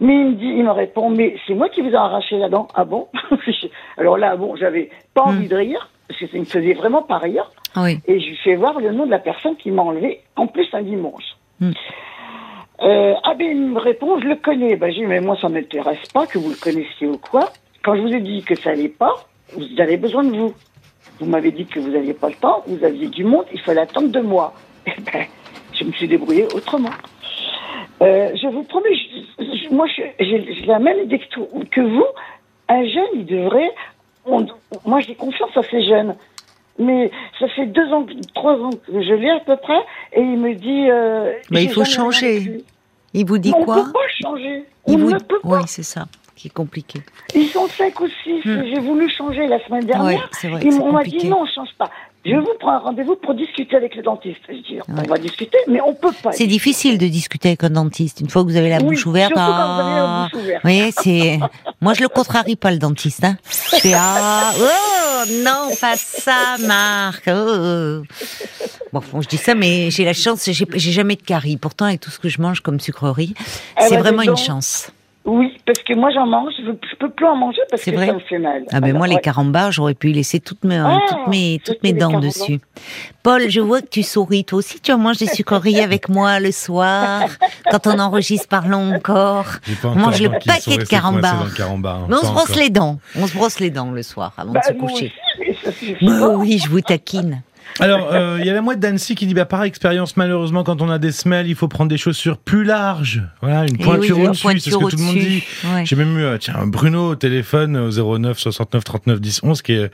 Mais 0.00 0.14
il 0.14 0.26
me 0.26 0.34
dit, 0.34 0.46
il 0.46 0.64
me 0.64 0.72
répond, 0.72 1.10
mais 1.10 1.36
c'est 1.46 1.54
moi 1.54 1.68
qui 1.68 1.80
vous 1.80 1.90
ai 1.90 1.94
arraché 1.94 2.36
la 2.38 2.48
dent. 2.48 2.66
Ah 2.74 2.84
bon? 2.84 3.08
Alors 3.96 4.18
là, 4.18 4.36
bon, 4.36 4.56
j'avais 4.56 4.90
pas 5.14 5.22
envie 5.22 5.48
de 5.48 5.56
rire 5.56 5.88
parce 6.08 6.20
que 6.20 6.26
ça 6.26 6.38
me 6.38 6.44
faisait 6.44 6.74
vraiment 6.74 7.02
pas 7.02 7.18
rire. 7.18 7.50
Oui. 7.76 7.98
Et 8.06 8.20
je 8.20 8.26
lui 8.26 8.36
fais 8.36 8.56
voir 8.56 8.80
le 8.80 8.92
nom 8.92 9.06
de 9.06 9.10
la 9.10 9.18
personne 9.18 9.56
qui 9.56 9.70
m'a 9.70 9.82
enlevé, 9.82 10.20
en 10.36 10.46
plus 10.46 10.66
un 10.72 10.82
dimanche. 10.82 11.36
Hmm. 11.60 11.70
Euh, 12.82 13.14
ah 13.24 13.34
ben 13.34 13.46
il 13.46 13.68
me 13.68 13.78
répond, 13.78 14.20
je 14.20 14.26
le 14.26 14.36
connais. 14.36 14.76
Ben, 14.76 14.90
j'ai 14.90 15.00
dit, 15.00 15.06
mais 15.06 15.20
moi 15.20 15.36
ça 15.40 15.48
m'intéresse 15.48 16.06
pas 16.12 16.26
que 16.26 16.38
vous 16.38 16.50
le 16.50 16.56
connaissiez 16.56 17.06
ou 17.06 17.18
quoi. 17.18 17.48
Quand 17.82 17.96
je 17.96 18.02
vous 18.02 18.12
ai 18.12 18.20
dit 18.20 18.42
que 18.42 18.54
ça 18.54 18.70
allait 18.70 18.88
pas, 18.88 19.14
vous 19.54 19.64
avez 19.78 19.96
besoin 19.96 20.24
de 20.24 20.36
vous. 20.36 20.54
Vous 21.20 21.26
m'avez 21.26 21.50
dit 21.50 21.66
que 21.66 21.80
vous 21.80 21.88
n'aviez 21.90 22.14
pas 22.14 22.28
le 22.28 22.34
temps, 22.34 22.62
vous 22.66 22.84
aviez 22.84 23.08
du 23.08 23.24
monde, 23.24 23.44
il 23.52 23.60
fallait 23.60 23.80
attendre 23.82 24.08
deux 24.08 24.22
mois. 24.22 24.54
Eh 24.86 25.00
ben, 25.00 25.26
je 25.74 25.84
me 25.84 25.92
suis 25.92 26.06
débrouillée 26.08 26.46
autrement. 26.54 26.90
Euh, 28.02 28.30
je 28.40 28.46
vous 28.48 28.62
promets, 28.62 28.94
je- 28.94 29.44
je- 29.44 29.74
moi 29.74 29.86
je- 29.88 30.02
j'ai 30.24 30.64
la 30.66 30.78
même 30.78 31.00
idée 31.04 31.18
que, 31.18 31.28
tout- 31.30 31.48
que 31.70 31.80
vous. 31.80 32.04
Un 32.68 32.84
jeune, 32.86 33.10
il 33.14 33.26
devrait. 33.26 33.70
on- 34.26 34.46
moi 34.84 35.00
j'ai 35.00 35.14
confiance 35.14 35.56
à 35.56 35.62
ces 35.62 35.82
jeunes. 35.84 36.14
Mais 36.78 37.10
ça 37.40 37.48
fait 37.48 37.66
deux 37.66 37.88
ans, 37.92 38.04
trois 38.34 38.54
ans 38.54 38.70
que 38.70 39.02
je 39.02 39.14
l'ai 39.14 39.30
à 39.30 39.40
peu 39.40 39.56
près, 39.56 39.80
et 40.12 40.20
il 40.20 40.38
me 40.38 40.54
dit. 40.54 40.90
Euh, 40.90 41.32
Mais 41.50 41.64
il 41.64 41.70
faut 41.70 41.84
changer. 41.84 42.62
Il 43.14 43.24
vous 43.26 43.38
dit 43.38 43.50
quoi 43.52 43.78
On 43.78 43.84
peut 43.86 43.92
pas 43.92 44.08
changer. 44.22 44.64
Il 44.86 44.94
on 44.94 44.98
vous 44.98 45.10
ne 45.10 45.18
peut 45.18 45.40
Oui, 45.42 45.60
pas. 45.60 45.66
c'est 45.66 45.82
ça 45.82 46.04
qui 46.36 46.48
est 46.48 46.50
compliqué. 46.54 47.00
Ils 47.34 47.48
sont 47.48 47.66
cinq 47.68 47.98
ou 48.00 48.06
six. 48.22 48.40
Hmm. 48.44 48.62
J'ai 48.66 48.78
voulu 48.80 49.08
changer 49.10 49.46
la 49.46 49.64
semaine 49.66 49.84
dernière. 49.86 50.28
c'est 50.32 50.48
vrai 50.48 50.62
on 50.80 50.92
m'a 50.92 51.02
dit 51.02 51.26
non, 51.26 51.40
on 51.42 51.46
change 51.46 51.70
pas. 51.78 51.90
Je 52.24 52.34
vous 52.34 52.54
prends 52.58 52.72
un 52.72 52.78
rendez-vous 52.78 53.14
pour 53.14 53.34
discuter 53.34 53.76
avec 53.76 53.94
le 53.94 54.02
dentiste. 54.02 54.40
Je 54.48 54.54
dis, 54.54 54.78
on 54.88 54.96
Ouais. 54.96 55.06
va 55.06 55.16
discuter, 55.16 55.58
mais 55.68 55.80
on 55.80 55.94
peut 55.94 56.10
pas. 56.24 56.32
C'est 56.32 56.48
difficile 56.48 56.98
de 56.98 57.06
discuter 57.06 57.50
avec 57.50 57.62
un 57.62 57.70
dentiste 57.70 58.20
une 58.20 58.28
fois 58.28 58.42
que 58.42 58.48
vous 58.48 58.56
avez 58.56 58.68
la 58.68 58.78
Oui, 58.78 58.84
bouche 58.96 59.06
ouverte. 59.06 59.32
vous 59.32 59.38
ah. 59.40 60.28
Vous 60.32 60.40
voyez, 60.62 60.90
c'est. 60.90 61.38
Moi, 61.80 61.94
je 61.94 62.02
le 62.02 62.08
contrarie 62.08 62.56
pas 62.56 62.72
le 62.72 62.78
dentiste. 62.78 63.22
Hein. 63.22 63.36
Je 63.48 63.76
fais 63.78 63.92
ah, 63.94 64.52
oh 64.58 65.30
non, 65.44 65.70
pas 65.80 65.94
ça, 65.96 66.56
Marc. 66.66 67.28
oh. 67.28 68.02
Bon, 68.92 69.02
bon, 69.12 69.20
je 69.20 69.28
dis 69.28 69.36
ça, 69.36 69.54
mais 69.54 69.90
j'ai 69.92 70.04
la 70.04 70.12
chance, 70.12 70.48
j'ai 70.50 70.92
jamais 70.92 71.14
de 71.16 71.22
carie. 71.22 71.56
Pourtant, 71.56 71.84
avec 71.86 72.00
tout 72.00 72.10
ce 72.10 72.18
que 72.18 72.28
je 72.28 72.40
mange 72.40 72.60
comme 72.60 72.80
sucrerie, 72.80 73.34
Ah 73.76 73.82
c'est 73.88 73.94
bah, 73.94 74.00
vraiment 74.02 74.22
une 74.22 74.36
chance. 74.36 74.90
Oui, 75.28 75.52
parce 75.66 75.80
que 75.80 75.92
moi 75.94 76.10
j'en 76.14 76.24
mange, 76.24 76.52
je, 76.64 76.70
je 76.70 76.96
peux 76.96 77.10
plus 77.10 77.26
en 77.26 77.34
manger 77.34 77.60
parce 77.68 77.82
C'est 77.82 77.90
que 77.90 77.96
vrai 77.96 78.06
ça 78.06 78.12
me 78.12 78.20
fait 78.20 78.38
mal. 78.38 78.62
Ah 78.70 78.78
ben 78.80 78.86
Alors, 78.90 78.98
moi, 78.98 79.06
les 79.08 79.16
ouais. 79.16 79.20
carambars, 79.20 79.72
j'aurais 79.72 79.94
pu 79.94 80.10
y 80.10 80.12
laisser 80.12 80.38
toutes 80.38 80.62
mes, 80.64 80.76
Ah, 80.76 81.00
toutes 81.08 81.26
mes, 81.26 81.60
toutes 81.64 81.82
mes 81.82 81.92
dents 81.92 82.20
dessus. 82.20 82.60
Paul, 83.24 83.50
je 83.50 83.60
vois 83.60 83.80
que 83.80 83.88
tu 83.88 84.04
souris. 84.04 84.44
Toi 84.44 84.58
aussi, 84.60 84.78
tu 84.80 84.92
en 84.92 84.98
manges 84.98 85.18
des 85.18 85.26
sucreries 85.26 85.80
avec 85.80 86.08
moi 86.08 86.38
le 86.38 86.52
soir, 86.52 87.22
quand 87.72 87.88
on 87.88 87.98
enregistre 87.98 88.46
Parlons 88.48 88.94
encore. 88.94 89.46
Pas 89.82 89.88
On 89.88 89.96
mange 89.96 90.22
le 90.22 90.28
paquet 90.30 90.74
de 90.76 90.80
le 90.80 90.86
carambar, 90.86 91.42
hein. 91.42 92.06
Mais 92.08 92.14
on 92.14 92.18
se 92.20 92.26
brosse 92.26 92.44
encore. 92.50 92.56
les 92.58 92.70
dents. 92.70 92.98
On 93.18 93.26
se 93.26 93.34
brosse 93.36 93.58
les 93.58 93.70
dents 93.70 93.90
le 93.90 94.02
soir 94.04 94.32
avant 94.38 94.52
Bah, 94.52 94.60
de 94.60 94.66
se 94.74 94.78
moi 94.78 94.88
coucher. 94.88 95.12
aussi, 95.66 95.96
mais 96.02 96.20
Bah 96.20 96.34
oui, 96.36 96.58
je 96.64 96.68
vous 96.68 96.80
taquine. 96.80 97.42
Alors, 97.78 98.08
euh, 98.12 98.36
il 98.40 98.46
y 98.46 98.50
a 98.50 98.54
la 98.54 98.62
mouette 98.62 98.80
d'Annecy 98.80 99.14
qui 99.14 99.26
dit 99.26 99.34
bah, 99.34 99.44
par 99.44 99.62
expérience, 99.62 100.16
malheureusement, 100.16 100.64
quand 100.64 100.80
on 100.80 100.88
a 100.90 100.98
des 100.98 101.12
semelles, 101.12 101.46
il 101.46 101.54
faut 101.54 101.68
prendre 101.68 101.90
des 101.90 101.98
chaussures 101.98 102.38
plus 102.38 102.64
larges. 102.64 103.22
Voilà, 103.42 103.62
une 103.64 103.76
Eh 103.78 103.82
pointure 103.82 104.18
oui, 104.18 104.26
au-dessus, 104.28 104.60
c'est 104.60 104.70
ce 104.70 104.76
que 104.76 104.90
tout 104.90 104.96
le 104.96 105.02
monde 105.02 105.18
dit. 105.18 105.42
Ouais. 105.64 105.84
J'ai 105.84 105.96
même 105.96 106.16
eu 106.18 106.22
euh, 106.24 106.38
tiens, 106.38 106.54
Bruno 106.66 107.10
au 107.10 107.14
téléphone 107.16 107.76
au 107.76 108.18
09 108.18 108.38
69 108.38 108.82
39 108.84 109.20
10 109.20 109.40
11 109.42 109.62
qui, 109.62 109.72
est- 109.74 109.90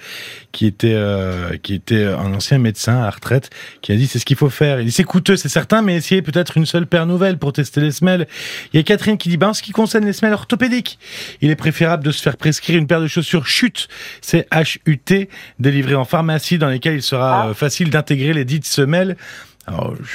qui 0.52 0.66
était 0.66 0.92
euh, 0.94 1.56
qui 1.62 1.74
était 1.74 2.04
un 2.04 2.32
ancien 2.34 2.58
médecin 2.58 2.98
à 3.00 3.04
la 3.04 3.10
retraite 3.10 3.50
qui 3.80 3.90
a 3.92 3.96
dit 3.96 4.06
c'est 4.06 4.18
ce 4.18 4.24
qu'il 4.24 4.36
faut 4.36 4.50
faire. 4.50 4.78
Il 4.80 4.86
dit 4.86 4.92
c'est 4.92 5.02
coûteux, 5.04 5.36
c'est 5.36 5.48
certain, 5.48 5.82
mais 5.82 5.96
essayez 5.96 6.22
peut-être 6.22 6.56
une 6.56 6.66
seule 6.66 6.86
paire 6.86 7.06
nouvelle 7.06 7.38
pour 7.38 7.52
tester 7.52 7.80
les 7.80 7.90
semelles. 7.90 8.28
Il 8.72 8.76
y 8.76 8.80
a 8.80 8.82
Catherine 8.84 9.18
qui 9.18 9.28
dit 9.28 9.36
ben, 9.36 9.48
en 9.48 9.54
ce 9.54 9.62
qui 9.62 9.72
concerne 9.72 10.04
les 10.04 10.12
semelles 10.12 10.34
orthopédiques, 10.34 10.98
il 11.40 11.50
est 11.50 11.56
préférable 11.56 12.04
de 12.04 12.10
se 12.12 12.22
faire 12.22 12.36
prescrire 12.36 12.78
une 12.78 12.86
paire 12.86 13.00
de 13.00 13.06
chaussures 13.08 13.46
chute, 13.46 13.88
c'est 14.20 14.46
H-U-T, 14.50 15.28
délivrées 15.58 15.94
en 15.96 16.04
pharmacie 16.04 16.58
dans 16.58 16.68
lesquelles 16.68 16.94
il 16.96 17.02
sera 17.02 17.48
Ah. 17.50 17.54
Euh, 17.62 17.66
facile 17.66 17.90
d'intégrer 17.90 18.32
les 18.32 18.44
dites 18.44 18.66
semelles. 18.66 19.16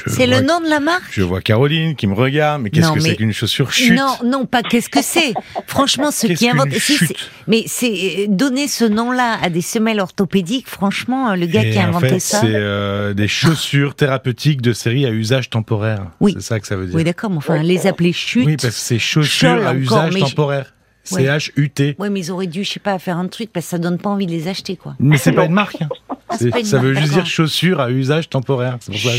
C'est 0.08 0.28
le 0.28 0.42
nom 0.42 0.60
de 0.60 0.70
la 0.70 0.82
marque 0.82 1.06
Je 1.12 1.22
vois 1.24 1.40
Caroline 1.40 1.96
qui 1.96 2.06
me 2.06 2.14
regarde, 2.14 2.62
mais 2.62 2.70
qu'est-ce 2.70 2.90
que 2.92 2.96
mais- 2.96 3.02
c'est 3.12 3.16
qu'une 3.16 3.32
chaussure 3.32 3.72
chute 3.72 3.94
Non, 3.98 4.18
non, 4.26 4.46
pas 4.46 4.62
qu'est-ce 4.62 4.90
que 4.90 5.02
c'est. 5.02 5.34
Franchement, 5.68 6.12
ceux 6.12 6.28
Qu'est-ce 6.28 6.42
qui 6.70 6.80
si, 6.82 6.98
chute 6.98 7.08
c'est- 7.08 7.16
mais 7.48 7.64
c'est 7.66 7.92
euh, 7.94 8.26
donner 8.28 8.68
ce 8.68 8.84
nom-là 8.84 9.38
à 9.42 9.50
des 9.50 9.62
semelles 9.62 10.02
orthopédiques. 10.02 10.68
Franchement, 10.68 11.34
le 11.34 11.46
gars 11.46 11.64
Et 11.64 11.70
qui 11.72 11.80
a 11.80 11.86
en 11.86 11.88
inventé 11.90 12.10
fait, 12.10 12.20
ça. 12.20 12.42
c'est 12.42 12.48
euh, 12.56 13.14
des 13.14 13.30
chaussures 13.30 13.96
thérapeutiques 13.96 14.62
de 14.62 14.74
série 14.74 15.06
à 15.06 15.12
usage 15.12 15.50
temporaire. 15.50 16.08
Oui. 16.20 16.34
C'est 16.36 16.42
ça 16.44 16.60
que 16.60 16.68
ça 16.68 16.76
veut 16.76 16.88
dire. 16.88 16.96
Oui, 16.96 17.06
d'accord, 17.06 17.30
mais 17.30 17.38
enfin, 17.38 17.64
les 17.64 17.88
appeler 17.88 18.12
chutes. 18.12 18.46
Oui, 18.46 18.58
parce 18.62 18.76
que 18.76 18.82
c'est 18.82 19.00
chaussures 19.00 19.50
à 19.66 19.72
encore, 19.72 19.76
usage 19.76 20.16
temporaire. 20.20 20.74
C-H-U-T. 21.06 21.96
Ouais, 22.00 22.10
mais 22.10 22.20
ils 22.20 22.32
auraient 22.32 22.48
dû, 22.48 22.66
je 22.66 22.72
sais 22.74 22.80
pas, 22.82 23.00
faire 23.00 23.18
un 23.18 23.28
truc 23.30 23.50
parce 23.54 23.66
que 23.68 23.70
ça 23.70 23.78
donne 23.78 23.98
pas 23.98 24.10
envie 24.10 24.26
de 24.26 24.32
les 24.32 24.50
acheter, 24.50 24.76
quoi. 24.76 24.94
Mais 25.00 25.18
c'est 25.18 25.32
pas 25.32 25.46
une 25.46 25.54
marque. 25.54 25.82
hein. 25.82 25.88
une 26.42 26.66
ça 26.66 26.78
veut 26.80 26.94
juste 26.94 27.14
dire 27.14 27.26
chaussures 27.26 27.80
à 27.80 27.90
usage 27.92 28.30
temporaire. 28.30 28.78
C'est 28.82 28.92
pour 28.92 29.02
ça. 29.02 29.18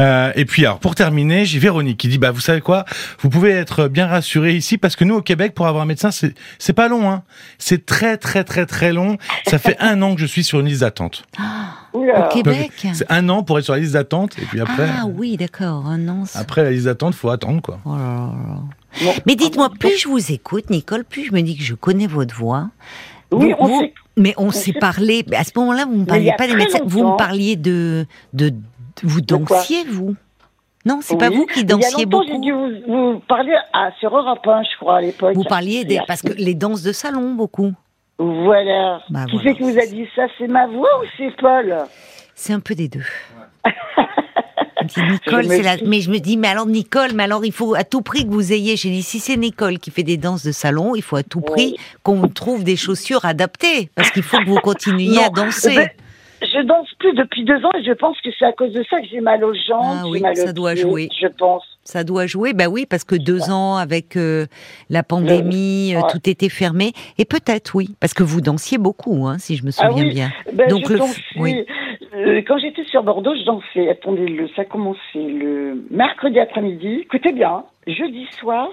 Euh, 0.00 0.32
et 0.36 0.44
puis 0.44 0.64
alors 0.66 0.78
pour 0.78 0.94
terminer, 0.94 1.44
j'ai 1.44 1.58
Véronique 1.58 1.98
qui 1.98 2.08
dit 2.08 2.18
bah 2.18 2.30
vous 2.30 2.40
savez 2.40 2.60
quoi, 2.60 2.84
vous 3.20 3.30
pouvez 3.30 3.50
être 3.50 3.88
bien 3.88 4.06
rassurés 4.06 4.54
ici 4.54 4.76
parce 4.78 4.96
que 4.96 5.04
nous 5.04 5.14
au 5.14 5.22
Québec 5.22 5.54
pour 5.54 5.66
avoir 5.66 5.82
un 5.82 5.86
médecin 5.86 6.10
c'est 6.10 6.34
c'est 6.58 6.72
pas 6.72 6.88
long 6.88 7.10
hein, 7.10 7.22
c'est 7.58 7.86
très 7.86 8.16
très 8.16 8.44
très 8.44 8.66
très 8.66 8.92
long. 8.92 9.16
Ça 9.46 9.58
fait 9.58 9.76
un 9.80 10.00
an 10.02 10.14
que 10.14 10.20
je 10.20 10.26
suis 10.26 10.44
sur 10.44 10.60
une 10.60 10.66
liste 10.66 10.80
d'attente. 10.80 11.24
Oula. 11.94 12.26
Au 12.26 12.32
Québec? 12.32 12.70
C'est 12.94 13.10
un 13.10 13.28
an 13.28 13.42
pour 13.42 13.58
être 13.58 13.64
sur 13.64 13.74
la 13.74 13.80
liste 13.80 13.92
d'attente 13.92 14.38
et 14.38 14.44
puis 14.46 14.60
après 14.60 14.88
Ah 14.98 15.04
oui, 15.06 15.36
d'accord, 15.36 15.86
un 15.86 16.06
an. 16.08 16.24
c'est- 16.26 16.38
après 16.38 16.62
la 16.64 16.70
liste 16.70 16.84
d'attente 16.86 17.14
faut 17.14 17.30
attendre 17.30 17.60
quoi. 17.62 17.80
Oh 17.84 17.96
là 17.96 18.02
là 18.02 18.32
là. 18.48 18.58
Bon. 19.04 19.14
Mais 19.26 19.36
dites-moi, 19.36 19.70
plus 19.80 19.96
je 19.98 20.06
vous 20.08 20.32
écoute, 20.32 20.68
Nicole, 20.68 21.04
plus 21.04 21.26
je 21.26 21.32
me 21.32 21.40
dis 21.40 21.56
que 21.56 21.62
je 21.64 21.74
connais 21.74 22.06
votre 22.06 22.34
voix. 22.34 22.68
Oui, 23.30 23.46
Vous- 23.52 23.56
on 23.58 23.66
vous- 23.68 23.80
sait. 23.80 23.94
Mais 24.16 24.34
on 24.36 24.50
s'est 24.50 24.72
parlé. 24.74 25.24
À 25.36 25.44
ce 25.44 25.52
moment-là, 25.56 25.84
vous 25.86 25.94
ne 25.94 26.00
me 26.00 26.04
parliez 26.06 26.32
pas 26.36 26.46
des 26.46 26.54
médecins. 26.54 26.80
Vous 26.84 26.98
me 26.98 27.04
longtemps. 27.04 27.16
parliez 27.16 27.56
de, 27.56 28.06
de, 28.32 28.52
vous 29.02 29.20
dansiez, 29.20 29.84
vous? 29.84 30.14
Non, 30.84 30.98
c'est 31.00 31.16
pas 31.16 31.28
Oui. 31.28 31.36
vous 31.36 31.46
qui 31.46 31.60
Il 31.60 31.70
y 31.70 31.72
a 31.72 31.76
dansiez 31.76 32.04
longtemps, 32.04 32.22
j'ai 32.26 32.32
beaucoup. 32.32 32.42
dû 32.42 32.52
vous, 32.52 33.12
vous 33.14 33.20
parler 33.28 33.54
à, 33.72 33.90
sur 34.00 34.16
Europe 34.16 34.46
1, 34.46 34.62
je 34.64 34.76
crois, 34.78 34.96
à 34.96 35.00
l'époque. 35.00 35.34
Vous 35.34 35.44
parliez 35.44 35.84
des 35.84 36.00
parce 36.06 36.22
que 36.22 36.32
les 36.32 36.54
danses 36.54 36.82
de 36.82 36.92
salon 36.92 37.34
beaucoup. 37.34 37.72
Voilà. 38.18 39.00
Bah, 39.08 39.24
qui 39.26 39.36
voilà. 39.36 39.50
c'est 39.50 39.56
qui 39.56 39.62
vous 39.62 39.78
a 39.78 39.86
dit 39.86 40.06
ça? 40.14 40.26
C'est 40.38 40.48
ma 40.48 40.66
voix 40.66 40.88
ou 41.00 41.06
c'est 41.16 41.34
Paul? 41.40 41.74
C'est 42.34 42.52
un 42.52 42.60
peu 42.60 42.74
des 42.74 42.88
deux. 42.88 43.04
Nicole, 44.84 45.46
c'est 45.48 45.62
la... 45.62 45.76
mais 45.86 46.00
je 46.00 46.10
me 46.10 46.18
dis, 46.18 46.36
mais 46.36 46.48
alors 46.48 46.66
Nicole, 46.66 47.10
mais 47.14 47.24
alors 47.24 47.44
il 47.44 47.52
faut 47.52 47.74
à 47.74 47.84
tout 47.84 48.02
prix 48.02 48.24
que 48.26 48.30
vous 48.32 48.52
ayez. 48.52 48.76
J'ai 48.76 48.90
dit, 48.90 49.02
si 49.02 49.18
c'est 49.18 49.36
Nicole 49.36 49.78
qui 49.78 49.90
fait 49.90 50.02
des 50.02 50.16
danses 50.16 50.44
de 50.44 50.52
salon, 50.52 50.94
il 50.94 51.02
faut 51.02 51.16
à 51.16 51.22
tout 51.22 51.40
prix 51.40 51.76
qu'on 52.02 52.28
trouve 52.28 52.64
des 52.64 52.76
chaussures 52.76 53.24
adaptées, 53.24 53.90
parce 53.94 54.10
qu'il 54.10 54.22
faut 54.22 54.38
que 54.38 54.46
vous 54.48 54.60
continuiez 54.60 55.22
à 55.24 55.28
danser. 55.30 55.74
ben, 55.74 55.88
je 56.42 56.66
danse 56.66 56.88
plus 56.98 57.12
depuis 57.14 57.44
deux 57.44 57.64
ans 57.64 57.70
et 57.78 57.84
je 57.84 57.92
pense 57.92 58.16
que 58.20 58.30
c'est 58.38 58.44
à 58.44 58.52
cause 58.52 58.72
de 58.72 58.84
ça 58.90 59.00
que 59.00 59.06
j'ai 59.10 59.20
mal 59.20 59.44
aux 59.44 59.54
jambes. 59.54 59.98
Ah 60.00 60.04
oui, 60.08 60.20
mal 60.20 60.36
ça 60.36 60.52
doit 60.52 60.74
jouer. 60.74 61.08
Je 61.20 61.28
pense. 61.28 61.62
Ça 61.84 62.04
doit 62.04 62.26
jouer, 62.26 62.52
bah 62.52 62.68
oui, 62.68 62.86
parce 62.88 63.02
que 63.02 63.16
deux 63.16 63.50
ans 63.50 63.74
avec 63.76 64.16
euh, 64.16 64.46
la 64.88 65.02
pandémie, 65.02 65.94
euh, 65.94 66.00
Ouais. 66.00 66.06
tout 66.12 66.20
était 66.30 66.48
fermé. 66.48 66.92
Et 67.18 67.24
peut-être, 67.24 67.74
oui, 67.74 67.96
parce 67.98 68.14
que 68.14 68.22
vous 68.22 68.40
dansiez 68.40 68.78
beaucoup, 68.78 69.26
hein, 69.26 69.38
si 69.38 69.56
je 69.56 69.64
me 69.64 69.70
Ah 69.78 69.88
souviens 69.88 70.04
oui, 70.04 70.10
bien. 70.10 70.32
Ben, 70.52 70.68
Donc 70.68 70.82
je 70.86 70.92
le 70.92 70.98
dansais, 71.00 71.20
oui. 71.36 71.64
Euh, 72.14 72.42
quand 72.46 72.58
j'étais 72.58 72.84
sur 72.84 73.02
Bordeaux, 73.02 73.34
je 73.34 73.44
dansais. 73.44 73.88
Attendez, 73.88 74.26
le, 74.26 74.48
ça 74.54 74.64
commençait 74.64 74.98
le 75.14 75.84
mercredi 75.90 76.38
après-midi. 76.38 77.00
Écoutez 77.02 77.32
bien, 77.32 77.64
jeudi 77.86 78.26
soir, 78.38 78.68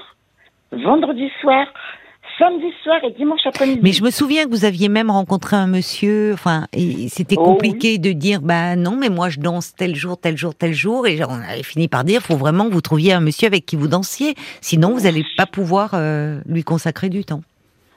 vendredi 0.72 1.30
soir, 1.42 1.68
samedi 2.38 2.72
soir 2.84 3.00
et 3.04 3.12
dimanche 3.12 3.42
après-midi. 3.46 3.80
Mais 3.82 3.92
je 3.92 4.04
me 4.04 4.12
souviens 4.12 4.46
que 4.46 4.50
vous 4.50 4.66
aviez 4.66 4.90
même 4.90 5.10
rencontré 5.10 5.56
un 5.56 5.68
monsieur. 5.68 6.32
Enfin, 6.34 6.66
c'était 7.08 7.36
Oh, 7.38 7.44
compliqué 7.44 7.98
de 7.98 8.12
dire, 8.12 8.42
bah 8.42 8.76
non, 8.76 8.96
mais 9.00 9.10
moi 9.10 9.30
je 9.30 9.40
danse 9.40 9.74
tel 9.76 9.96
jour, 9.96 10.18
tel 10.20 10.38
jour, 10.38 10.54
tel 10.56 10.74
jour. 10.74 11.08
Et 11.08 11.20
on 11.24 11.34
avait 11.34 11.64
fini 11.64 11.88
par 11.88 12.04
dire, 12.04 12.22
faut 12.22 12.36
vraiment 12.36 12.68
que 12.68 12.74
vous 12.74 12.82
trouviez 12.82 13.14
un 13.14 13.22
monsieur 13.22 13.48
avec 13.48 13.66
qui 13.66 13.76
vous 13.76 13.88
dansiez, 13.88 14.36
sinon 14.62 14.94
vous 14.94 15.02
n'allez 15.02 15.26
pas 15.38 15.46
pouvoir 15.46 15.92
euh, 15.94 16.40
lui 16.46 16.64
consacrer 16.64 17.10
du 17.10 17.24
temps. 17.24 17.42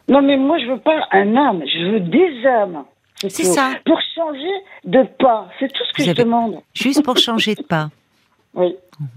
Non, 0.09 0.23
mais 0.23 0.37
moi, 0.37 0.59
je 0.59 0.67
veux 0.67 0.81
pas 0.81 1.07
un 1.13 1.37
âme, 1.37 1.63
je 1.67 1.93
veux 1.93 2.01
des 2.01 2.47
âmes. 2.47 2.85
C'est 3.29 3.45
ça. 3.45 3.73
Pour 3.85 4.01
changer 4.15 4.53
de 4.85 5.03
pas. 5.19 5.49
C'est 5.59 5.73
tout 5.73 5.85
ce 5.85 5.93
que 5.93 6.03
Vous 6.03 6.09
je 6.09 6.15
demande. 6.15 6.61
Juste 6.75 7.05
pour 7.05 7.17
changer 7.17 7.55
de 7.55 7.63
pas. 7.63 7.91
Oui. 8.55 8.77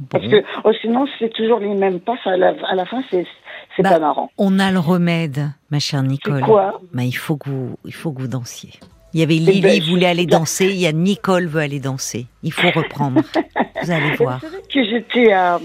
Parce 0.10 0.26
que 0.30 0.42
oh, 0.64 0.72
sinon, 0.80 1.06
c'est 1.20 1.28
toujours 1.34 1.60
les 1.60 1.74
mêmes 1.76 2.00
pas. 2.00 2.16
À, 2.24 2.38
la, 2.38 2.54
à 2.70 2.74
la 2.76 2.86
fin, 2.86 3.04
c'est 3.12 3.28
c'est 3.76 3.84
Bah, 3.84 3.90
pas 3.90 4.00
marrant. 4.00 4.32
On 4.38 4.60
a 4.60 4.72
le 4.72 4.80
remède, 4.80 5.50
ma 5.72 5.80
chère 5.80 6.04
Nicole. 6.04 6.40
Quoi? 6.40 6.80
Mais 6.94 7.06
il 7.06 7.12
faut 7.18 7.36
que 7.36 7.50
vous, 7.50 7.76
il 7.84 7.94
faut 7.94 8.14
que 8.14 8.22
vous 8.22 8.30
dansiez. 8.30 8.72
Il 9.16 9.22
y 9.22 9.24
avait 9.24 9.38
Eh 9.38 9.40
Lily 9.40 9.62
ben, 9.62 9.82
je- 9.82 9.90
voulait 9.90 10.06
aller 10.08 10.26
danser, 10.40 10.66
il 10.66 10.76
y 10.76 10.86
a 10.86 10.92
Nicole 10.92 11.48
veut 11.48 11.62
aller 11.62 11.80
danser. 11.80 12.26
Il 12.44 12.52
faut 12.52 12.70
reprendre. 12.70 13.22
vous 13.82 13.92
allez 13.92 14.14
voir. 14.18 14.42
Que 14.42 14.84
j'étais 14.84 15.32
à. 15.32 15.58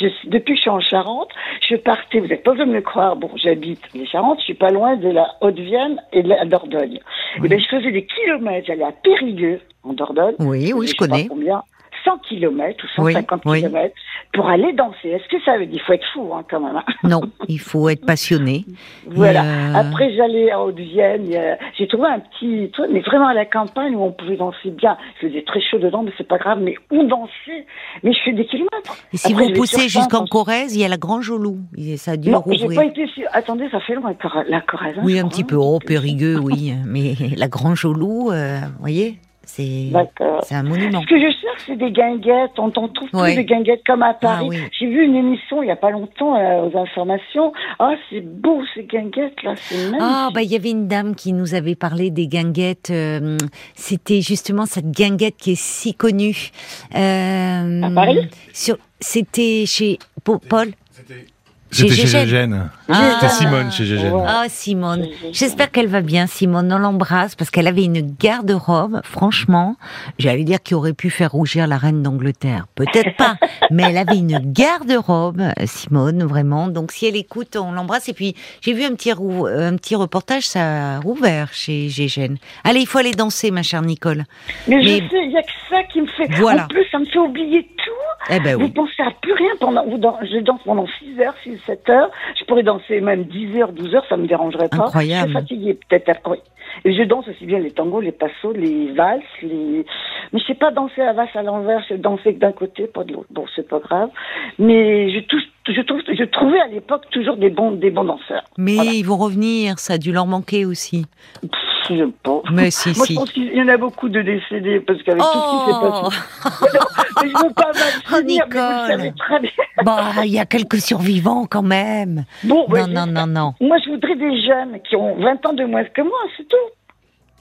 Je, 0.00 0.06
depuis 0.28 0.54
que 0.54 0.56
je 0.56 0.62
suis 0.62 0.70
en 0.70 0.80
Charente, 0.80 1.28
je 1.70 1.76
partais, 1.76 2.18
vous 2.18 2.26
n'êtes 2.26 2.42
pas 2.42 2.52
venu 2.54 2.66
me 2.72 2.74
le 2.74 2.80
croire, 2.82 3.14
bon, 3.14 3.30
j'habite 3.36 3.80
les 3.94 4.04
Charentes, 4.04 4.40
je 4.40 4.44
suis 4.46 4.54
pas 4.54 4.70
loin 4.70 4.96
de 4.96 5.08
la 5.08 5.28
Haute-Vienne 5.40 6.02
et 6.12 6.22
de 6.24 6.28
la 6.28 6.44
Dordogne. 6.44 6.98
Oui. 7.38 7.46
Et 7.46 7.48
ben, 7.48 7.60
je 7.60 7.68
faisais 7.68 7.92
des 7.92 8.04
kilomètres, 8.04 8.66
j'allais 8.66 8.82
à 8.84 8.90
Périgueux, 8.92 9.60
en 9.84 9.92
Dordogne. 9.92 10.34
Oui, 10.40 10.72
oui, 10.74 10.86
je 10.86 10.90
sais 10.90 10.96
pas 10.98 11.06
connais. 11.06 11.26
combien 11.28 11.62
100 12.04 12.18
kilomètres 12.28 12.84
ou 12.98 13.02
Oui, 13.02 13.12
150 13.12 13.42
oui. 13.46 13.58
kilomètres 13.60 13.94
pour 14.32 14.48
aller 14.48 14.72
danser. 14.72 15.08
Est-ce 15.10 15.28
que 15.28 15.42
ça 15.44 15.56
veut 15.58 15.66
dire 15.66 15.80
Il 15.82 15.86
faut 15.86 15.92
être 15.92 16.06
fou, 16.12 16.30
hein, 16.34 16.44
quand 16.48 16.60
même. 16.60 16.76
hein. 16.76 16.84
Non, 17.04 17.22
il 17.48 17.58
faut 17.60 17.88
être 17.88 18.04
passionné. 18.06 18.64
Voilà. 19.06 19.42
Euh, 19.42 19.74
Après, 19.74 20.14
j'allais 20.14 20.50
à 20.50 20.60
Haute-Vienne. 20.62 21.30
J'ai 21.78 21.88
trouvé 21.88 22.08
un 22.08 22.20
petit 22.20 22.70
truc, 22.72 22.86
mais 22.92 23.00
vraiment 23.00 23.26
à 23.28 23.34
la 23.34 23.46
campagne 23.46 23.94
où 23.96 24.02
on 24.02 24.12
pouvait 24.12 24.36
danser 24.36 24.70
bien. 24.70 24.96
Il 25.22 25.28
faisait 25.28 25.42
très 25.42 25.60
chaud 25.60 25.78
dedans, 25.78 26.02
mais 26.02 26.12
c'est 26.18 26.28
pas 26.28 26.38
grave. 26.38 26.58
Mais 26.60 26.74
où 26.90 27.02
danser? 27.04 27.66
Mais 28.02 28.12
je 28.12 28.18
fais 28.24 28.32
des 28.32 28.44
kilomètres. 28.46 28.96
Et 29.12 29.16
si 29.16 29.32
Après, 29.32 29.46
vous 29.46 29.52
poussez 29.54 29.88
jusqu'en 29.88 30.26
Corrèze, 30.26 30.74
il 30.76 30.80
y 30.80 30.84
a 30.84 30.88
la 30.88 30.96
Loup. 30.96 31.58
Et 31.76 31.96
Ça 31.96 32.12
a 32.12 32.16
dû 32.16 32.30
Non, 32.30 32.42
j'ai 32.46 32.62
rouvrir. 32.62 32.80
pas 32.80 32.86
été 32.86 33.06
sur... 33.08 33.24
Attendez, 33.32 33.68
ça 33.70 33.80
fait 33.80 33.94
loin, 33.94 34.14
la 34.48 34.60
Corrèze. 34.60 34.94
hein, 34.98 35.02
Oui, 35.04 35.18
un 35.18 35.26
petit 35.28 35.44
peu. 35.44 35.56
Oh, 35.56 35.78
Périgueux, 35.84 36.38
oui. 36.38 36.74
Mais 36.86 37.14
la 37.36 37.48
Grange 37.48 37.84
au 37.84 37.92
Loup, 37.92 38.30
euh, 38.30 38.58
vous 38.60 38.80
voyez, 38.80 39.18
c'est 39.48 40.54
un 40.54 40.62
monument. 40.62 41.00
Ce 41.02 41.06
que 41.06 41.16
je 41.18 41.22
cherche, 41.26 41.62
c'est 41.66 41.76
des 41.76 41.90
guinguettes. 41.90 42.52
On 42.58 42.70
t'en 42.70 42.88
trouve 42.88 43.08
Ouais. 43.14 43.34
plus 43.34 43.42
de 43.44 43.48
guinguettes 43.48 43.82
comme 43.86 44.02
à 44.02 44.14
Paris. 44.14 44.44
Ah 44.46 44.48
oui. 44.48 44.58
J'ai 44.78 44.86
vu 44.86 45.04
une 45.04 45.16
émission 45.16 45.62
il 45.62 45.66
y 45.68 45.70
a 45.70 45.76
pas 45.76 45.90
longtemps 45.90 46.36
euh, 46.36 46.68
aux 46.68 46.76
informations. 46.78 47.52
Ah, 47.78 47.94
c'est 48.10 48.20
beau 48.20 48.60
ces 48.74 48.84
guinguettes 48.84 49.42
là, 49.42 49.54
c'est 49.56 49.76
magnifique. 49.76 49.98
Ah, 50.00 50.28
bah, 50.34 50.42
il 50.42 50.50
y 50.52 50.56
avait 50.56 50.70
une 50.70 50.86
dame 50.86 51.14
qui 51.14 51.32
nous 51.32 51.54
avait 51.54 51.74
parlé 51.74 52.10
des 52.10 52.26
guinguettes. 52.28 52.90
euh, 52.90 53.36
C'était 53.74 54.20
justement 54.20 54.66
cette 54.66 54.90
guinguette 54.90 55.36
qui 55.38 55.52
est 55.52 55.60
si 55.60 55.94
connue. 55.94 56.50
Euh, 56.94 57.82
À 57.82 57.90
Paris? 57.90 58.28
sur- 58.52 58.76
C'était 59.00 59.64
chez 59.66 59.98
Paul. 60.24 60.68
C'était 60.90 61.24
chez 61.70 61.88
Gégène. 61.88 62.70
Ah. 62.88 63.18
C'était 63.20 63.32
Simone 63.32 63.70
chez 63.70 63.84
Gégène. 63.84 64.12
Ouais. 64.12 64.24
Ah, 64.26 64.44
Simone. 64.48 65.06
J'espère 65.32 65.70
qu'elle 65.70 65.88
va 65.88 66.00
bien, 66.00 66.26
Simone. 66.26 66.72
On 66.72 66.78
l'embrasse 66.78 67.34
parce 67.34 67.50
qu'elle 67.50 67.66
avait 67.66 67.84
une 67.84 68.00
garde-robe, 68.18 69.00
franchement, 69.04 69.76
j'allais 70.18 70.44
dire 70.44 70.62
qui 70.62 70.74
aurait 70.74 70.94
pu 70.94 71.10
faire 71.10 71.32
rougir 71.32 71.66
la 71.66 71.76
reine 71.76 72.02
d'Angleterre. 72.02 72.66
Peut-être 72.74 73.16
pas, 73.16 73.36
mais 73.70 73.84
elle 73.84 73.98
avait 73.98 74.16
une 74.16 74.38
garde-robe, 74.52 75.42
Simone, 75.66 76.24
vraiment. 76.24 76.68
Donc 76.68 76.92
si 76.92 77.06
elle 77.06 77.16
écoute, 77.16 77.56
on 77.56 77.72
l'embrasse. 77.72 78.08
Et 78.08 78.14
puis, 78.14 78.34
j'ai 78.60 78.72
vu 78.72 78.84
un 78.84 78.94
petit, 78.94 79.12
rou- 79.12 79.46
un 79.46 79.76
petit 79.76 79.94
reportage, 79.94 80.44
ça 80.46 80.96
a 80.96 81.00
rouvert 81.00 81.52
chez 81.52 81.88
Gégène. 81.88 82.38
Allez, 82.64 82.80
il 82.80 82.86
faut 82.86 82.98
aller 82.98 83.12
danser, 83.12 83.50
ma 83.50 83.62
chère 83.62 83.82
Nicole. 83.82 84.24
Mais, 84.66 84.76
mais- 84.76 84.82
je 84.82 85.08
sais, 85.08 85.24
il 85.24 85.30
y 85.32 85.36
a 85.36 85.42
que 85.42 85.52
ça 85.70 85.82
qui 85.92 86.00
me 86.00 86.06
fait. 86.06 86.28
Voilà. 86.36 86.64
En 86.64 86.68
plus, 86.68 86.84
ça 86.90 86.98
me 86.98 87.04
fait 87.06 87.18
oublier 87.18 87.62
tout. 87.76 88.30
Eh 88.34 88.40
ben 88.40 88.56
Vous 88.56 88.68
pensez 88.70 89.02
à 89.02 89.10
plus 89.22 89.32
rien 89.32 89.50
pendant. 89.60 89.84
Je 90.22 90.42
danse 90.42 90.60
pendant 90.64 90.86
6 90.98 91.20
heures, 91.20 91.34
6, 91.44 91.57
7 91.66 91.88
heures. 91.90 92.10
Je 92.38 92.44
pourrais 92.44 92.62
danser 92.62 93.00
même 93.00 93.24
10 93.24 93.60
heures, 93.60 93.72
12 93.72 93.94
heures, 93.94 94.04
ça 94.08 94.16
me 94.16 94.26
dérangerait 94.26 94.68
pas. 94.68 94.84
Incroyable. 94.86 95.28
Je 95.28 95.32
suis 95.32 95.40
fatiguée, 95.40 95.78
peut-être. 95.88 96.20
Oui. 96.30 96.38
Et 96.84 96.92
je 96.92 97.02
danse 97.02 97.26
aussi 97.28 97.44
bien 97.46 97.58
les 97.58 97.70
tangos, 97.70 98.00
les 98.00 98.12
passos, 98.12 98.54
les 98.54 98.92
valses, 98.92 99.22
les. 99.42 99.84
Mais 100.32 100.38
je 100.38 100.44
sais 100.46 100.54
pas 100.54 100.70
danser 100.70 100.98
la 100.98 101.12
valse 101.12 101.34
à 101.34 101.42
l'envers, 101.42 101.80
je 101.82 101.88
sais 101.94 101.98
danser 101.98 102.34
que 102.34 102.38
d'un 102.38 102.52
côté, 102.52 102.86
pas 102.86 103.04
de 103.04 103.12
l'autre. 103.14 103.26
Bon, 103.30 103.46
c'est 103.56 103.66
pas 103.66 103.78
grave. 103.80 104.10
Mais 104.58 105.10
je, 105.10 105.20
touche, 105.20 105.42
je, 105.66 105.80
trouve, 105.80 106.00
je 106.06 106.24
trouvais 106.24 106.60
à 106.60 106.66
l'époque 106.68 107.04
toujours 107.10 107.36
des 107.36 107.50
bons, 107.50 107.72
des 107.72 107.90
bons 107.90 108.04
danseurs. 108.04 108.44
Mais 108.58 108.74
Voilà. 108.74 108.92
ils 108.92 109.02
vont 109.02 109.16
revenir, 109.16 109.78
ça 109.78 109.94
a 109.94 109.98
dû 109.98 110.12
leur 110.12 110.26
manquer 110.26 110.66
aussi. 110.66 111.06
Pff, 111.40 111.50
je 111.96 112.04
pas. 112.22 112.40
Mais 112.52 112.70
si, 112.70 112.90
Moi, 112.96 113.06
si. 113.06 113.14
je 113.14 113.18
pense 113.18 113.32
qu'il 113.32 113.54
y 113.54 113.62
en 113.62 113.68
a 113.68 113.76
beaucoup 113.76 114.08
de 114.08 114.20
décédés 114.22 114.80
parce 114.80 115.02
qu'avec 115.02 115.20
tout 115.22 115.28
ce 115.28 115.64
qui 115.64 115.70
s'est 115.70 115.78
Oh, 115.80 116.02
passé. 116.02 117.08
mais 117.22 117.28
je 117.30 117.46
veux 117.46 117.54
pas 117.54 117.72
mal 117.72 117.92
Oh, 118.12 118.16
mais 118.26 118.38
vous 118.44 118.50
le 118.50 118.86
savez 118.88 119.12
très 119.16 119.40
bien. 119.40 119.50
bah, 119.84 120.10
il 120.24 120.30
y 120.32 120.38
a 120.38 120.46
quelques 120.46 120.80
survivants 120.80 121.46
quand 121.46 121.62
même. 121.62 122.24
Bon, 122.44 122.66
Non, 122.68 122.86
non, 122.86 123.06
non, 123.06 123.26
non. 123.26 123.54
Moi, 123.60 123.76
je 123.84 123.90
voudrais 123.90 124.16
des 124.16 124.42
jeunes 124.42 124.80
qui 124.88 124.96
ont 124.96 125.16
20 125.16 125.46
ans 125.46 125.52
de 125.52 125.64
moins 125.64 125.84
que 125.84 126.02
moi, 126.02 126.18
c'est 126.36 126.48
tout. 126.48 126.56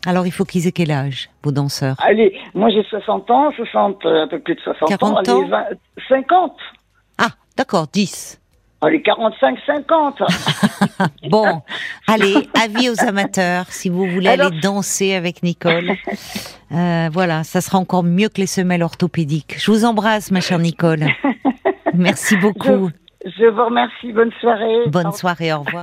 Alors, 0.05 0.25
il 0.25 0.31
faut 0.31 0.45
qu'ils 0.45 0.67
aient 0.67 0.71
quel 0.71 0.91
âge, 0.91 1.29
vos 1.43 1.51
danseurs? 1.51 1.95
Allez, 1.99 2.39
moi 2.53 2.69
j'ai 2.69 2.83
60 2.83 3.29
ans, 3.31 3.51
60, 3.55 4.05
euh, 4.05 4.23
un 4.23 4.27
peu 4.27 4.39
plus 4.39 4.55
de 4.55 4.61
60 4.61 4.83
ans. 4.83 4.97
40 4.97 5.17
Allez, 5.27 5.31
ans 5.31 5.47
20, 5.47 5.63
50. 6.07 6.53
Ah, 7.17 7.27
d'accord, 7.57 7.87
10. 7.91 8.39
Allez, 8.81 9.01
45, 9.01 9.57
50. 9.65 10.21
Bon, 11.29 11.61
allez, 12.07 12.47
avis 12.61 12.89
aux 12.89 13.03
amateurs, 13.03 13.65
si 13.69 13.89
vous 13.89 14.05
voulez 14.07 14.29
Alors- 14.29 14.47
aller 14.47 14.59
danser 14.61 15.15
avec 15.15 15.41
Nicole. 15.41 15.93
Euh, 16.71 17.09
voilà, 17.11 17.43
ça 17.43 17.61
sera 17.61 17.79
encore 17.79 18.03
mieux 18.03 18.29
que 18.29 18.39
les 18.39 18.45
semelles 18.47 18.83
orthopédiques. 18.83 19.55
Je 19.57 19.71
vous 19.71 19.83
embrasse, 19.85 20.29
ma 20.31 20.41
chère 20.41 20.59
Nicole. 20.59 21.05
Merci 21.95 22.37
beaucoup. 22.37 22.89
je 23.25 23.45
vous 23.49 23.65
remercie. 23.65 24.11
Bonne 24.13 24.31
soirée. 24.39 24.87
Bonne 24.87 25.11
soirée, 25.11 25.53
au 25.53 25.59
revoir. 25.59 25.73